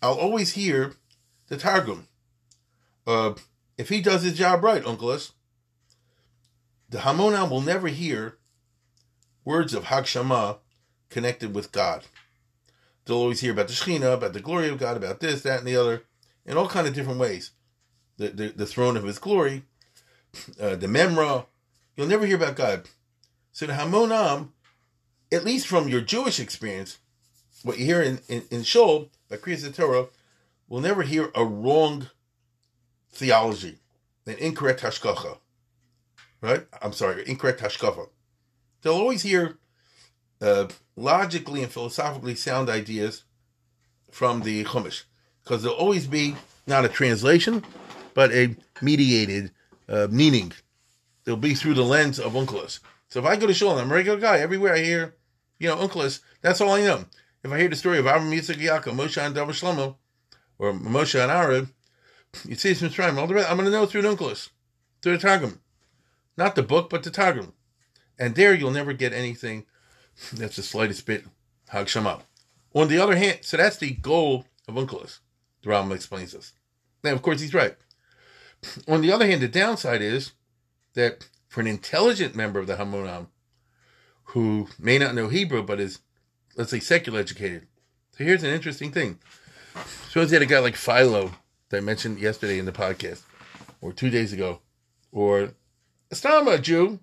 [0.00, 0.94] I'll always hear
[1.48, 2.06] the Targum.
[3.04, 3.34] Uh,
[3.76, 5.32] if he does his job right, Onkelos,
[6.94, 8.38] the Hamonam will never hear
[9.44, 10.58] words of Hagshama
[11.10, 12.04] connected with God.
[13.04, 15.66] They'll always hear about the Shekhinah, about the glory of God, about this, that, and
[15.66, 16.04] the other,
[16.46, 17.50] in all kind of different ways.
[18.16, 19.64] The, the, the throne of His glory,
[20.60, 21.46] uh, the Memra.
[21.96, 22.88] You'll never hear about God.
[23.50, 24.50] So the Hamonam,
[25.32, 26.98] at least from your Jewish experience,
[27.64, 30.06] what you hear in, in, in Shul, by Torah,
[30.68, 32.06] will never hear a wrong
[33.10, 33.78] theology,
[34.28, 35.38] an incorrect hashkacha.
[36.44, 36.66] Right?
[36.82, 38.06] I'm sorry, incorrect hashkafa.
[38.82, 39.56] They'll always hear
[40.42, 43.24] uh, logically and philosophically sound ideas
[44.10, 45.04] from the Chumash,
[45.42, 47.64] because there'll always be not a translation,
[48.12, 49.52] but a mediated
[49.88, 50.52] uh, meaning.
[51.24, 52.80] They'll be through the lens of Onkelos.
[53.08, 54.40] So if I go to shul, and I'm a regular guy.
[54.40, 55.14] Everywhere I hear,
[55.58, 57.06] you know, Onkelos, that's all I know.
[57.42, 59.96] If I hear the story of Avram Yitzchak Yaakov, Moshe and David Shlomo,
[60.58, 61.70] or Moshe and Arab,
[62.46, 64.50] you see some Mitzrayim, all the rest, I'm going to know through Onkelos,
[65.00, 65.60] through the Targum.
[66.36, 67.52] Not the book, but the Targum.
[68.18, 69.66] And there you'll never get anything
[70.32, 71.24] that's the slightest bit
[71.72, 72.22] Hagshama.
[72.74, 75.20] On the other hand, so that's the goal of Onkelos.
[75.62, 76.52] The Rambam explains this.
[77.02, 77.76] Now, of course, he's right.
[78.88, 80.32] On the other hand, the downside is
[80.94, 83.28] that for an intelligent member of the Hamonam
[84.28, 86.00] who may not know Hebrew but is,
[86.56, 87.66] let's say, secular educated.
[88.12, 89.18] So here's an interesting thing.
[90.08, 91.32] Suppose you had a guy like Philo
[91.68, 93.22] that I mentioned yesterday in the podcast,
[93.80, 94.60] or two days ago,
[95.10, 95.50] or
[96.12, 97.00] Astama, a Jew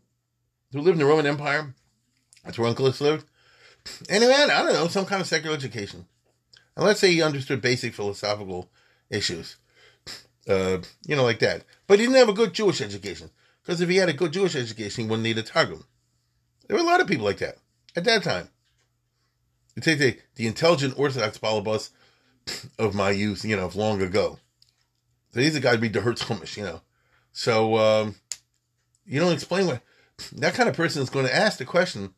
[0.72, 1.74] who lived in the Roman Empire.
[2.44, 3.26] That's where Uncle lived.
[4.10, 6.06] And he had, I don't know, some kind of secular education.
[6.76, 8.70] And let's say he understood basic philosophical
[9.10, 9.58] issues.
[10.48, 11.64] Uh, you know, like that.
[11.88, 13.30] But he didn't have a good Jewish education.
[13.62, 15.86] Because if he had a good Jewish education, he wouldn't need a Targum.
[16.68, 17.58] There were a lot of people like that
[17.96, 18.50] at that time.
[19.76, 21.90] You take the, the intelligent Orthodox balabas
[22.80, 24.40] of my youth, you know, of long ago.
[25.34, 26.82] So he's a guy read the Hertz Chumash, you know.
[27.32, 28.16] So um,
[29.12, 29.82] you don't explain what
[30.32, 32.14] that kind of person is going to ask the question,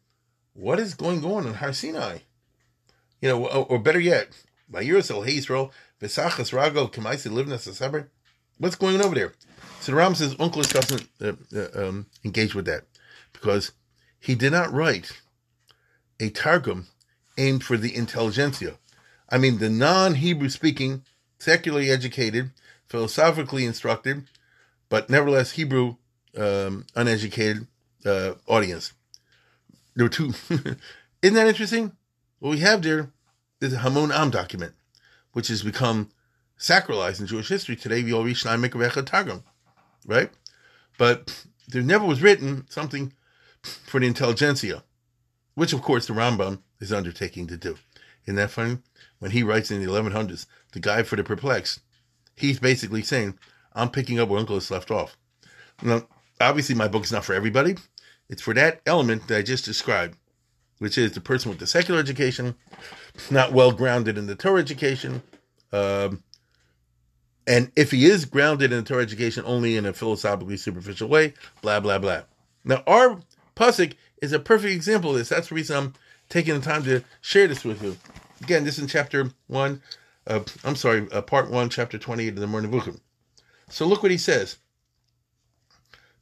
[0.53, 2.19] what is going on in Har Sinai?
[3.19, 4.29] You know, or, or better yet,
[4.71, 8.09] Hey Yisrael, Vesachas Rago, Kemaisi Livnas Asaber.
[8.59, 9.33] What's going on over there?
[9.79, 12.83] So the Ram says Onkelos doesn't uh, uh, um, engage with that
[13.33, 13.71] because
[14.19, 15.19] he did not write
[16.19, 16.87] a Targum
[17.39, 18.77] aimed for the intelligentsia.
[19.29, 21.03] I mean, the non Hebrew speaking,
[21.39, 22.51] secularly educated,
[22.87, 24.25] philosophically instructed,
[24.89, 25.95] but nevertheless Hebrew
[26.37, 27.67] um, uneducated
[28.05, 28.93] uh, audience.
[29.95, 30.33] There were two.
[30.49, 31.93] Isn't that interesting?
[32.39, 33.11] What we have there
[33.61, 34.73] is a Hamonam document,
[35.31, 36.09] which has become
[36.59, 37.75] sacralized in Jewish history.
[37.75, 39.43] Today, we all reach Mikvecha Targum,
[40.05, 40.29] right?
[40.97, 43.13] But there never was written something
[43.61, 44.83] for the intelligentsia,
[45.55, 47.77] which, of course, the Rambam is undertaking to do.
[48.25, 48.79] Isn't that funny?
[49.19, 51.79] When he writes in the 1100s, the guide for the perplexed,
[52.35, 53.37] he's basically saying,
[53.73, 55.17] I'm picking up where Onkelos left off.
[55.81, 56.07] Now,
[56.39, 57.75] obviously, my book is not for everybody.
[58.29, 60.17] It's for that element that I just described,
[60.79, 62.55] which is the person with the secular education,
[63.29, 65.21] not well grounded in the Torah education,
[65.73, 66.23] Um,
[67.47, 71.33] and if he is grounded in the Torah education only in a philosophically superficial way,
[71.61, 72.21] blah blah blah.
[72.63, 73.19] Now our
[73.55, 75.29] pasuk is a perfect example of this.
[75.29, 75.93] That's the reason I'm
[76.29, 77.97] taking the time to share this with you.
[78.41, 79.81] Again, this is in chapter one.
[80.25, 82.95] Uh, I'm sorry, uh, part one, chapter twenty-eight of the Book.
[83.69, 84.57] So look what he says.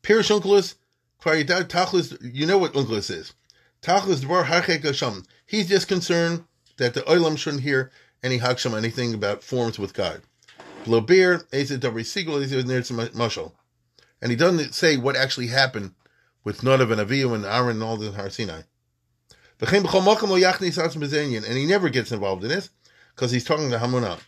[0.04, 0.76] Pirish Onkelos,
[1.22, 3.34] Tachlis, you know what Onkelos is.
[3.82, 5.24] Tachlis Dvar Harchek Hashem.
[5.46, 6.46] He's just concerned
[6.78, 7.92] that the Olam shouldn't hear
[8.24, 10.22] any Haksham, anything about forms with God.
[10.84, 13.52] Blobir, Eza Dabri Sigel, near to Mushal.
[14.22, 15.94] And he doesn't say what actually happened
[16.44, 18.62] with Nadav and Avihu and Aaron and all the Har Sinai.
[19.60, 22.70] And he never gets involved in this
[23.16, 24.20] because he's talking to Hamunah.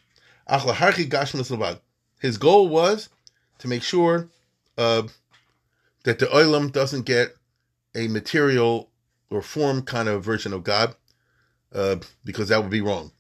[2.20, 3.10] His goal was
[3.60, 4.30] to make sure
[4.78, 5.04] uh,
[6.04, 7.36] that the Olam doesn't get
[7.96, 8.90] a material
[9.30, 10.96] or form kind of version of God,
[11.74, 13.12] uh, because that would be wrong.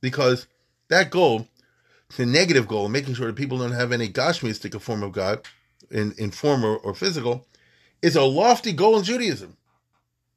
[0.00, 0.46] Because
[0.88, 1.48] that goal,
[2.16, 5.46] the negative goal, making sure that people don't have any Gashmistic form of God
[5.90, 7.46] in, in form or, or physical,
[8.00, 9.56] is a lofty goal in Judaism.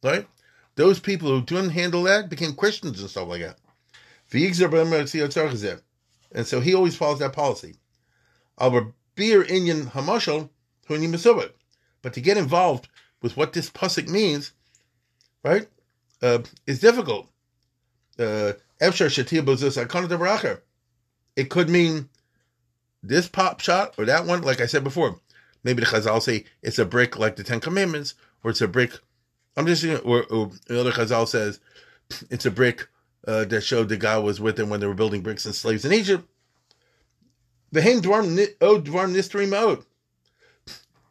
[0.04, 0.28] Right?
[0.76, 3.58] Those people who didn't handle that became Christians and stuff like that.
[6.32, 7.76] And so he always follows that policy.
[8.60, 10.50] Our beer inyan hamashal
[12.02, 12.88] But to get involved
[13.22, 14.52] with what this pasuk means,
[15.44, 15.68] right,
[16.22, 17.30] uh, is difficult.
[18.20, 18.54] Uh,
[21.36, 22.10] it could mean
[23.02, 25.20] this pop shot or that one, like I said before.
[25.64, 29.00] Maybe the Chazal say it's a brick like the Ten Commandments, or it's a brick.
[29.56, 31.60] I'm just saying, or, or other Chazal says
[32.30, 32.88] it's a brick
[33.28, 35.86] uh, that showed the guy was with them when they were building bricks and slaves
[35.86, 36.28] in Egypt.
[37.74, 39.84] Vehem dvarm o dvarm nistrim od.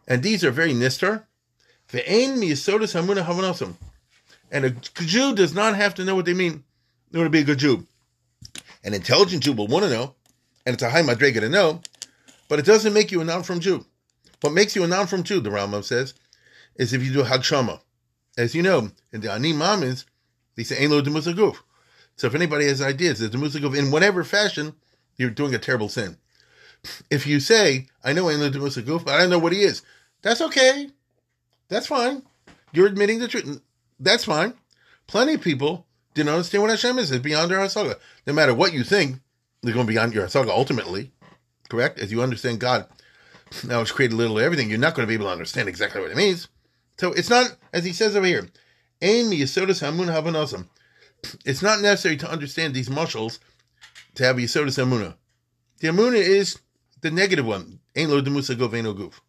[0.06, 1.24] And these are very nistar.
[1.90, 3.74] Ve'ein miyasodas hamuna havanasam.
[4.50, 6.62] And a Jew does not have to know what they mean
[7.12, 7.86] in order to be a good Jew.
[8.84, 10.14] An intelligent Jew will want to know,
[10.64, 11.80] and it's a high madrega to know,
[12.48, 13.84] but it doesn't make you a non-from Jew.
[14.40, 16.14] What makes you a non-from Jew, the Rambam says,
[16.76, 17.80] is if you do Hagshama.
[18.36, 20.04] As you know, in the Ani Mamins,
[20.56, 21.54] they say, Ein lo.
[22.16, 24.74] So if anybody has ideas, the demusaguf, in whatever fashion,
[25.16, 26.16] you're doing a terrible sin.
[27.10, 29.82] If you say, I know Ein lo demusaguf, but I don't know what he is,
[30.22, 30.88] that's okay.
[31.68, 32.22] That's fine.
[32.72, 33.60] You're admitting the truth.
[34.00, 34.54] That's fine.
[35.06, 37.10] Plenty of people didn't understand what Hashem is.
[37.10, 37.98] It's beyond their hasaga.
[38.26, 39.20] No matter what you think,
[39.62, 41.12] they're going beyond your hasaga ultimately.
[41.68, 41.98] Correct?
[41.98, 42.86] As you understand God
[43.64, 46.10] now it's created little everything, you're not going to be able to understand exactly what
[46.10, 46.48] it means.
[46.98, 48.48] So it's not, as he says over here,
[49.00, 50.66] Ain Yasoda Samun Havanasam.
[51.44, 53.38] it's not necessary to understand these mushals
[54.14, 55.14] to have Yisodis Amuna.
[55.80, 56.58] The Amuna is
[57.02, 57.80] the negative one.
[57.94, 59.20] Ein lo demusa goveno guf.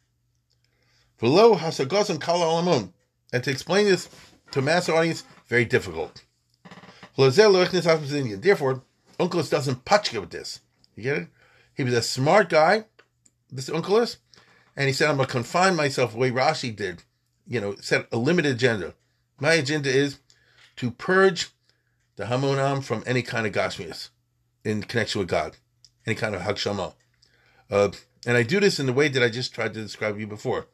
[1.19, 2.93] Below hasagos kala alamun.
[3.33, 4.09] And to explain this
[4.51, 6.23] to a mass audience, very difficult.
[7.15, 8.83] Therefore,
[9.19, 10.61] Onkelos doesn't patchka with this.
[10.95, 11.27] You get it?
[11.75, 12.85] He was a smart guy,
[13.51, 14.17] this Onkelos,
[14.75, 17.03] and he said, I'm going to confine myself the way Rashi did,
[17.47, 18.93] you know, set a limited agenda.
[19.39, 20.19] My agenda is
[20.77, 21.49] to purge
[22.15, 24.09] the Hamonam from any kind of Gashmias
[24.63, 25.57] in connection with God,
[26.05, 26.93] any kind of Hagshama.
[27.69, 27.89] Uh,
[28.25, 30.67] and I do this in the way that I just tried to describe you before,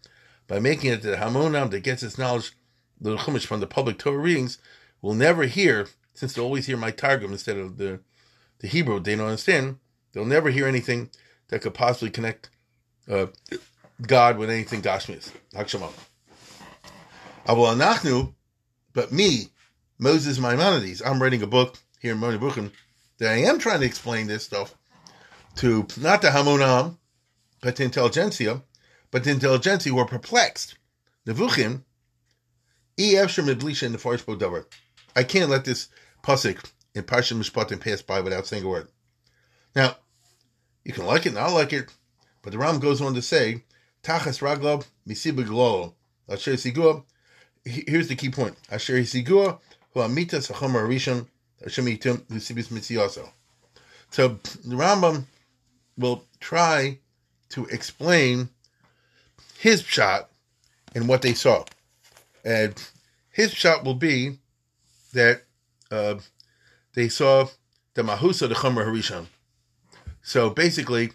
[0.47, 2.51] by making it that Hamonam that gets its knowledge,
[2.99, 4.57] the Chumash from the public Torah readings,
[5.01, 8.01] will never hear, since they'll always hear my Targum instead of the,
[8.59, 9.77] the Hebrew they don't understand,
[10.11, 11.09] they'll never hear anything
[11.47, 12.49] that could possibly connect
[13.09, 13.27] uh,
[14.01, 15.31] God with anything Gashmis.
[15.53, 15.91] Hakshama.
[17.47, 18.33] Aval Anachnu,
[18.93, 19.47] but me,
[19.97, 22.37] Moses Maimonides, I'm writing a book here in Moni
[23.17, 24.75] that I am trying to explain this stuff
[25.55, 26.97] to not the Hamonam,
[27.61, 28.61] but the intelligentsia,
[29.11, 30.75] but the intelligentsia were perplexed.
[31.27, 31.83] Nevuchim,
[32.97, 34.65] in the Farish Bodavar.
[35.15, 35.89] I can't let this
[36.23, 38.87] pasuk in Parsha Mishpatim pass by without saying a word.
[39.75, 39.95] Now,
[40.83, 41.93] you can like it, not like it,
[42.41, 43.63] but the Ram goes on to say
[44.03, 45.93] Tachas Raglob Misibiglo.
[46.29, 47.03] Asher Sigua.
[47.65, 48.55] Here's the key point.
[48.71, 49.59] Asher Sigua
[49.93, 51.27] Hu Amita Sachomer Rishon
[51.65, 53.29] Hashemitum Lusibis Mitziaso.
[54.11, 54.29] So
[54.63, 55.25] the Rambam
[55.99, 56.99] will try
[57.49, 58.49] to explain
[59.57, 60.29] his shot
[60.95, 61.65] and what they saw.
[62.43, 62.73] And
[63.31, 64.37] his shot will be
[65.13, 65.43] that
[65.91, 66.15] uh,
[66.93, 67.47] they saw
[67.93, 69.27] the Mahusa, the Chomer Harishon.
[70.21, 71.11] So basically,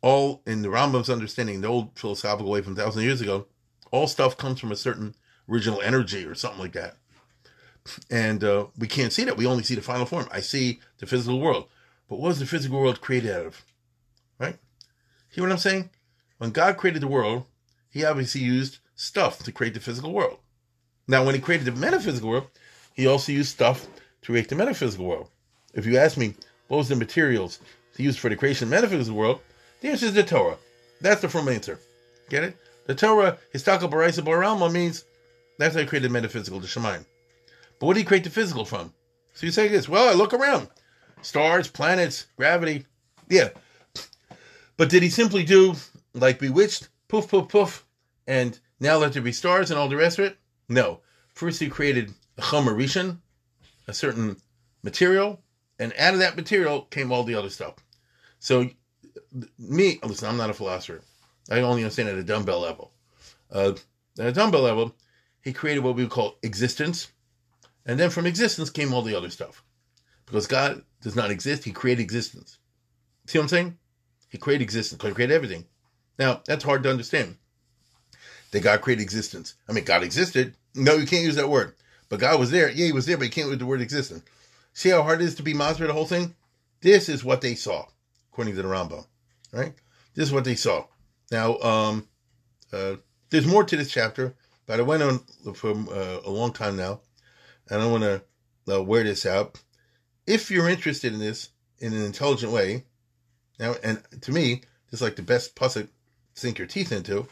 [0.00, 3.46] all in the Rambam's understanding, the old philosophical way from thousand years ago,
[3.90, 5.14] all stuff comes from a certain
[5.48, 6.96] original energy or something like that.
[8.10, 9.36] And uh, we can't see that.
[9.36, 10.28] We only see the final form.
[10.30, 11.68] I see the physical world.
[12.08, 13.64] But what was the physical world created out of?
[14.38, 14.56] Right?
[15.30, 15.90] Hear what I'm saying?
[16.38, 17.44] When God created the world,
[17.90, 20.38] he obviously used stuff to create the physical world.
[21.08, 22.46] Now, when he created the metaphysical world,
[22.94, 23.86] he also used stuff
[24.22, 25.28] to create the metaphysical world.
[25.74, 26.34] If you ask me
[26.68, 27.60] what was the materials
[27.96, 29.40] he used for the creation of the metaphysical world,
[29.80, 30.56] the answer is the Torah.
[31.00, 31.78] That's the firm answer.
[32.28, 32.56] Get it?
[32.86, 35.04] The Torah, Histaka Baraisa Baralma means
[35.58, 37.04] that's how he created metaphysical, the Shemaim.
[37.78, 38.92] But what did he create the physical from?
[39.34, 40.68] So you say this, well, I look around.
[41.22, 42.86] Stars, planets, gravity.
[43.28, 43.50] Yeah.
[44.76, 45.74] But did he simply do
[46.14, 47.86] like Bewitched, poof, poof, poof,
[48.26, 50.38] and now let there be stars and all the rest of it?
[50.68, 51.00] No.
[51.34, 53.18] First he created a Chomer Rishon,
[53.86, 54.36] a certain
[54.82, 55.40] material,
[55.78, 57.74] and out of that material came all the other stuff.
[58.38, 58.68] So
[59.58, 61.02] me, listen, I'm not a philosopher.
[61.50, 62.92] I only understand at a dumbbell level.
[63.50, 63.74] Uh,
[64.18, 64.94] at a dumbbell level,
[65.42, 67.12] he created what we would call existence,
[67.84, 69.64] and then from existence came all the other stuff.
[70.26, 72.58] Because God does not exist, He created existence.
[73.26, 73.78] See what I'm saying?
[74.32, 75.02] He created existence.
[75.02, 75.66] He created everything.
[76.18, 77.36] Now that's hard to understand.
[78.50, 79.54] That God created existence.
[79.68, 80.56] I mean, God existed.
[80.74, 81.74] No, you can't use that word.
[82.08, 82.70] But God was there.
[82.70, 84.22] Yeah, He was there, but you can't use the word existence.
[84.72, 86.34] See how hard it is to be Masber the whole thing?
[86.80, 87.84] This is what they saw,
[88.32, 89.06] according to the Rambam.
[89.52, 89.74] Right?
[90.14, 90.86] This is what they saw.
[91.30, 92.08] Now, um,
[92.72, 92.96] uh,
[93.28, 94.34] there's more to this chapter,
[94.66, 95.18] but I went on
[95.54, 97.00] for uh, a long time now,
[97.68, 98.22] and I want to
[98.74, 99.60] uh, wear this out.
[100.26, 102.84] If you're interested in this in an intelligent way,
[103.62, 104.56] now, and to me,
[104.90, 105.84] this is like the best puzzle
[106.34, 107.28] sink your teeth into,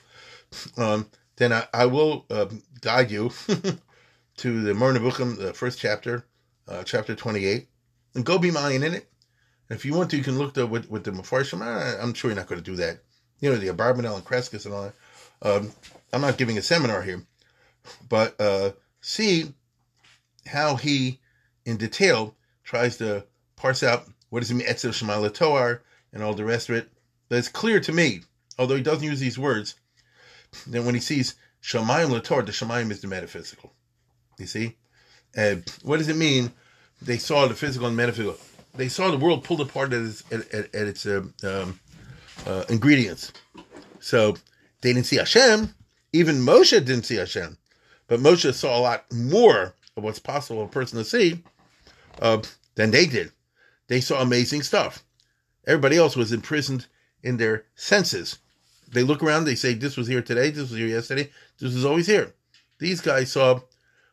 [0.79, 1.07] um,
[1.37, 2.47] then I, I will uh,
[2.81, 3.31] guide you
[4.37, 6.25] to the Moreh Nevuchim, the first chapter,
[6.69, 7.69] uh, chapter 28,
[8.15, 9.09] and go be mine in it.
[9.69, 11.63] And if you want to, you can look the, with, with the Mefarshim.
[12.01, 13.01] I'm sure you're not going to do that.
[13.41, 14.95] You know, the Abarbanel and Crescas and all that.
[15.43, 15.73] Um,
[16.13, 17.25] I'm not giving a seminar here,
[18.09, 18.71] but uh,
[19.01, 19.53] see
[20.47, 21.19] how he,
[21.65, 23.25] in detail, tries to
[23.57, 25.83] parse out what does it mean, Etzel Shema Toar,
[26.13, 26.89] and all the rest of it.
[27.29, 28.23] But it's clear to me,
[28.59, 29.75] although he doesn't use these words,
[30.67, 33.73] that when he sees Shemayim Lator, the Shemayim is the metaphysical.
[34.39, 34.77] You see?
[35.35, 36.53] And what does it mean?
[37.03, 38.39] They saw the physical and metaphysical.
[38.75, 41.81] They saw the world pulled apart at its, at, at, at its uh, um,
[42.47, 43.33] uh, ingredients.
[44.01, 44.37] So
[44.81, 45.75] they didn't see Hashem.
[46.13, 47.57] Even Moshe didn't see Hashem.
[48.09, 51.43] But Moshe saw a lot more of what's possible for a person to see
[52.21, 52.43] uh,
[52.75, 53.31] than they did.
[53.89, 55.05] They saw amazing stuff.
[55.71, 56.89] Everybody else was imprisoned
[57.23, 58.41] in their senses.
[58.93, 61.85] They look around, they say, This was here today, this was here yesterday, this was
[61.85, 62.35] always here.
[62.81, 63.61] These guys saw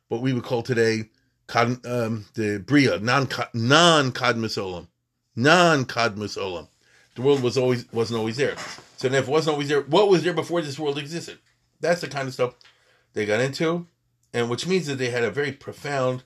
[0.08, 1.10] what we would call today
[1.56, 4.86] um, the Bria, non Kadmus Olam.
[5.36, 6.68] Non Kadmus Olam.
[7.16, 8.56] The world was always wasn't always there.
[8.98, 11.40] So if it wasn't always there, what was there before this world existed?
[11.80, 12.54] That's the kind of stuff
[13.14, 13.88] they got into,
[14.32, 16.22] and which means that they had a very profound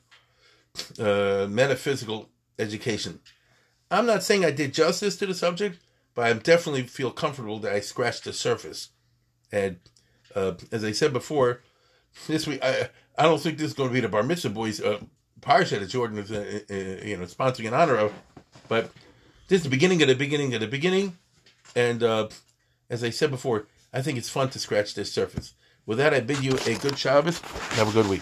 [0.99, 2.27] uh, metaphysical
[2.59, 3.21] education.
[3.91, 5.79] I'm not saying I did justice to the subject,
[6.15, 8.89] but I definitely feel comfortable that I scratched the surface.
[9.51, 9.79] And
[10.33, 11.61] uh, as I said before,
[12.27, 14.81] this week I I don't think this is going to be the Bar Mitzvah boys
[14.81, 14.99] uh,
[15.41, 18.13] parsha that Jordan is uh, uh, you know sponsoring in honor of,
[18.69, 18.91] but
[19.49, 21.17] this is the beginning of the beginning of the beginning.
[21.75, 22.29] And uh,
[22.89, 25.53] as I said before, I think it's fun to scratch this surface.
[25.85, 27.39] With that, I bid you a good Shabbos.
[27.75, 28.21] Have a good week.